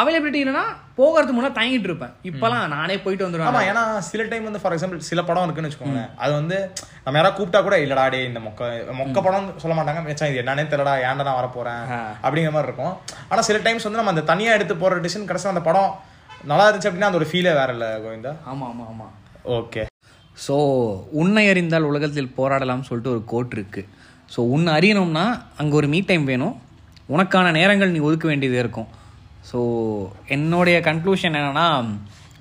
[0.00, 0.64] அவைலபிலிட்டி இல்லைன்னா
[0.98, 2.12] போகிறதுக்கு முன்னாடி தயங்கிட்டு இருப்பேன்.
[2.28, 3.48] இப்போலாம் நானே போயிட்டு வந்துடுவேன்.
[3.50, 6.56] ஆமா ஏன்னா சில டைம் வந்து ஃபார் எக்ஸாம்பிள் சில படம் இருக்குன்னு வச்சுக்கோங்க அது வந்து
[7.04, 8.68] நம்ம யாராவது கூப்பிட்டா கூட இல்லடா டே இந்த மொக்க
[9.00, 10.02] மொக்க படம் சொல்ல மாட்டாங்க.
[10.06, 11.82] மச்சான் இது என்னன்னே தெரியலடா ஏன்டா நான் வர போறேன்
[12.24, 12.94] அப்படிங்கிற மாதிரி இருக்கும்.
[13.30, 15.90] ஆனா சில டைம்ஸ் வந்து நம்ம அந்த தனியா எடுத்து போற டிசிஷன் கடைசியில் அந்த படம்
[16.52, 18.34] நல்லா இருந்துச்சு அப்படின்னா அந்த ஒரு ஃபீலே வேற இல்ல கோவிந்தா.
[18.52, 19.14] ஆமாம் ஆமாம் ஆமாம்
[19.60, 19.84] ஓகே
[20.46, 20.56] ஸோ
[21.20, 23.88] உன்னை அறிந்தால் உலகத்தில் போராடலாம்னு சொல்லிட்டு ஒரு கோட் இருக்குது
[24.34, 25.24] ஸோ உன்னை அறியணும்னா
[25.60, 26.54] அங்கே ஒரு மீ டைம் வேணும்.
[27.14, 28.88] உனக்கான நேரங்கள் நீ ஒதுக்க வேண்டியது இருக்கும்.
[29.50, 29.58] ஸோ
[30.36, 31.66] என்னுடைய கன்க்ளூஷன் என்னென்னா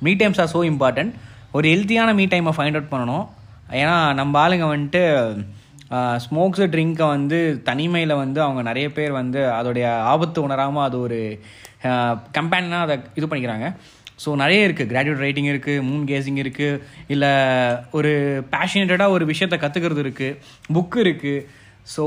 [0.06, 1.14] me times are so important
[1.58, 3.26] ஒரு ஹெல்த்தியான மீ டைமை ஃபைண்ட் அவுட் பண்ணணும்.
[3.82, 5.04] ஏன்னா நம்ம ஆளுங்க வந்துட்டு
[6.24, 7.38] ஸ்மோக்ஸு ட்ரிங்க்கை வந்து
[7.70, 11.20] தனிமையில் வந்து அவங்க நிறைய பேர் வந்து அதோடைய ஆபத்து உணராமல் அது ஒரு
[12.38, 13.68] கம்பேனியாக அதை இது பண்ணிக்கிறாங்க.
[14.24, 16.80] ஸோ நிறைய இருக்குது கிராஜுவேட் ரைட்டிங் இருக்குது மூன் கேசிங் இருக்குது
[17.14, 17.32] இல்லை
[17.98, 18.12] ஒரு
[18.56, 20.38] பேஷனேட்டடாக ஒரு விஷயத்தை கற்றுக்கிறது இருக்குது
[20.76, 21.46] புக்கு இருக்குது
[21.94, 22.04] ஸோ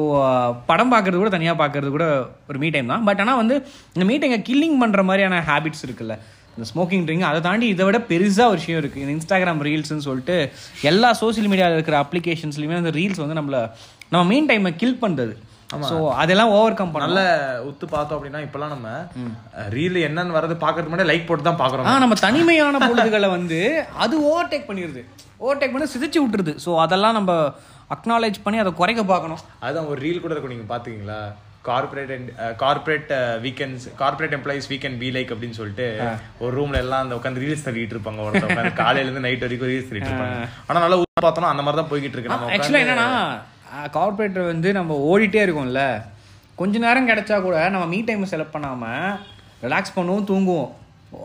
[0.71, 2.07] படம் பார்க்குறது கூட தனியாக பார்க்குறது கூட
[2.51, 3.05] ஒரு மீ டைம் தான்.
[3.09, 3.55] பட் ஆனால் வந்து
[3.95, 6.17] இந்த மீட்டிங்கை கில்லிங் பண்ணுற மாதிரியான ஹேபிட்ஸ் இருக்குல்ல.
[6.57, 10.37] இந்த ஸ்மோக்கிங் ட்ரிங்க் அதை தாண்டி இதை விட பெருசாக ஒரு விஷயம் இருக்குது இந்த இன்ஸ்டாகிராம் ரீல்ஸ்னு சொல்லிட்டு
[10.91, 13.61] எல்லா சோஷியல் மீடியாவில் இருக்கிற அப்ளிகேஷன்ஸ்லையுமே அந்த ரீல்ஸ் வந்து நம்மளை
[14.13, 15.35] நம்ம மீன் டைமை கில் பண்ணுறது
[15.91, 17.23] ஸோ அதெல்லாம் ஓவர் கம் பண்ணல நல்ல
[17.69, 18.89] உத்து பார்த்தோம் அப்படின்னா இப்பெல்லாம் நம்ம
[19.77, 23.61] ரீல் என்னன்னு வரது பாக்குறதுக்கு முன்னாடி லைக் போட்டு தான் பாக்குறோம் ஆ நம்ம தனிமையான பொழுதுகளை வந்து
[24.05, 25.03] அது ஓவர்டேக் பண்ணிடுது
[25.45, 26.55] ஓவர்டேக் பண்ணி சிதைச்சு விட்டுருது.
[26.65, 27.33] ஸோ அதெல்லாம் நம்ம
[27.95, 29.41] அக்னாலேஜ் பண்ணி அதை குறைக்க பார்க்கணும்.
[29.67, 31.21] அதுதான் ஒரு ரீல் கூட இருக்கும் நீங்க பாத்தீங்களா
[31.69, 32.13] corporate
[32.63, 33.11] corporate
[33.47, 35.87] weekends corporate employees weekend be like அப்படின்னு சொல்லிட்டு
[36.45, 38.21] ஒரு ரூம்ல எல்லாம் அந்த உட்காந்து ரீல்ஸ் தள்ளிட்டு இருப்பாங்க.
[38.27, 40.49] ஒருத்தர் காலையில இருந்து நைட் வரைக்கும் ரீல்ஸ் தள்ளிட்டு இருப்பாங்க.
[40.69, 42.35] ஆனா நல்லா பார்த்தோம்னா அந்த மாதிரி தான் போய்கிட்டு இருக்கு.
[42.35, 43.09] நம்ம என்னன்னா
[43.93, 46.03] கார்பரேட்டர் வந்து நம்ம ஓடிட்டே இருக்கோம்ல.
[46.55, 49.17] கொஞ்ச நேரம் கிடச்சா கூட நம்ம மீ டைம் செலக்ட் பண்ணாமல்
[49.63, 50.71] ரிலாக்ஸ் பண்ணுவோம் தூங்குவோம்.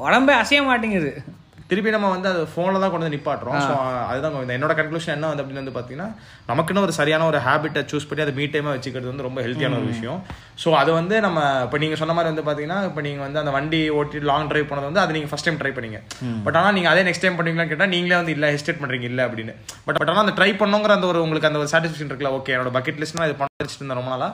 [0.06, 1.24] உடம்பே அசைய மாட்டேங்குது.
[1.70, 3.56] திருப்பி நம்ம வந்து அது ஃபோனில் தான் கொண்டு வந்து நிப்பாட்டுறோம்.
[3.62, 3.76] ஸோ
[4.10, 6.10] அதுதான் இந்த என்னோட கன்க்ளூஷன் என்ன வந்து அப்படின்னு வந்து பார்த்தீங்கன்னா
[6.50, 9.88] நமக்குன்னு ஒரு சரியான ஒரு ஹேபிட்டை சூஸ் பண்ணி அதை மீ டைமாக வச்சுக்கிறது வந்து ரொம்ப ஹெல்த்தியான ஒரு
[9.94, 10.20] விஷயம்.
[10.64, 13.82] ஸோ அது வந்து நம்ம இப்போ நீங்கள் சொன்ன மாதிரி வந்து பார்த்தீங்கன்னா இப்போ நீங்கள் வந்து அந்த வண்டி
[13.98, 16.02] ஓட்டி லாங் டிரைவ் போனது வந்து அது நீங்கள் ஃபஸ்ட் டைம் ட்ரை பண்ணீங்க.
[16.46, 19.56] பட் ஆனால் நீங்கள் அதே நெக்ஸ்ட் டைம் பண்ணுவீங்களான்னு கேட்டால் நீங்களே வந்து இல்லை ஹெஸ்டேட் பண்ணுறீங்க இல்லை அப்படின்னு.
[19.88, 22.74] பட் பட் ஆனால் அந்த ட்ரை பண்ணுங்கிற அந்த ஒரு உங்களுக்கு அந்த ஒரு சாட்டிஸ்ஃபேக்ஷன் இருக்குல்ல ஓகே என்னோட
[22.78, 24.30] பக்கெட் லிஸ்ட்னா இது பண்ண வச்சுட்டு இருந்தேன் ரொம்ப நாளா.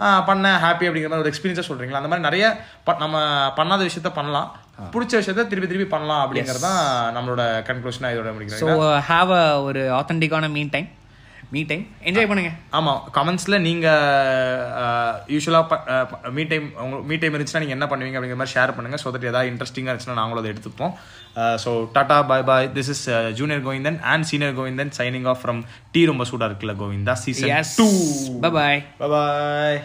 [0.00, 2.02] ஆ, பண்ணேன் ஹாப்பி அப்படிங்கிற மாதிரி ஒரு எக்ஸ்பீரியன்ஸாக சொல்றீங்களா?
[2.02, 2.44] அந்த மாதிரி நிறைய
[3.04, 3.16] நம்ம
[3.58, 4.48] பண்ணாத விஷயத்த பண்ணலாம்.
[4.94, 6.82] பிடிச்ச விஷயத்த திருப்பி திருப்பி பண்ணலாம் அப்படிங்கிறது தான்
[7.16, 10.90] நம்மளோட கன்க்ளூஷனாக இதோட ஸோ முடிக்கிறேன் ஹாவ் அ ஒரு ஆத்தென்டிக்கான mean time
[11.54, 12.50] me time enjoy பண்ணுங்க.
[12.78, 13.86] ஆமா கமெண்ட்ஸ்ல நீங்க
[15.34, 15.60] யூஸ்வலா
[16.36, 16.66] மீ டைம்
[17.08, 18.98] மீ டைம் இருந்துச்சுன்னா நீங்க என்ன பண்ணுவீங்க அப்படிங்கிற மாதிரி ஷேர் பண்ணுங்க.
[19.02, 20.94] ஸோ தட் ஏதாவது இன்ட்ரெஸ்டிங்காக இருந்துச்சுன்னா நாங்களும் அதை எடுத்துப்போம்.
[21.64, 23.04] So tata bye bye this is
[23.40, 25.60] junior Govindan and senior Govindan signing off from
[25.94, 27.52] tea ரொம்ப சூடா இருக்குல்ல Govinda season
[28.46, 28.80] bye bye
[29.14, 29.80] bye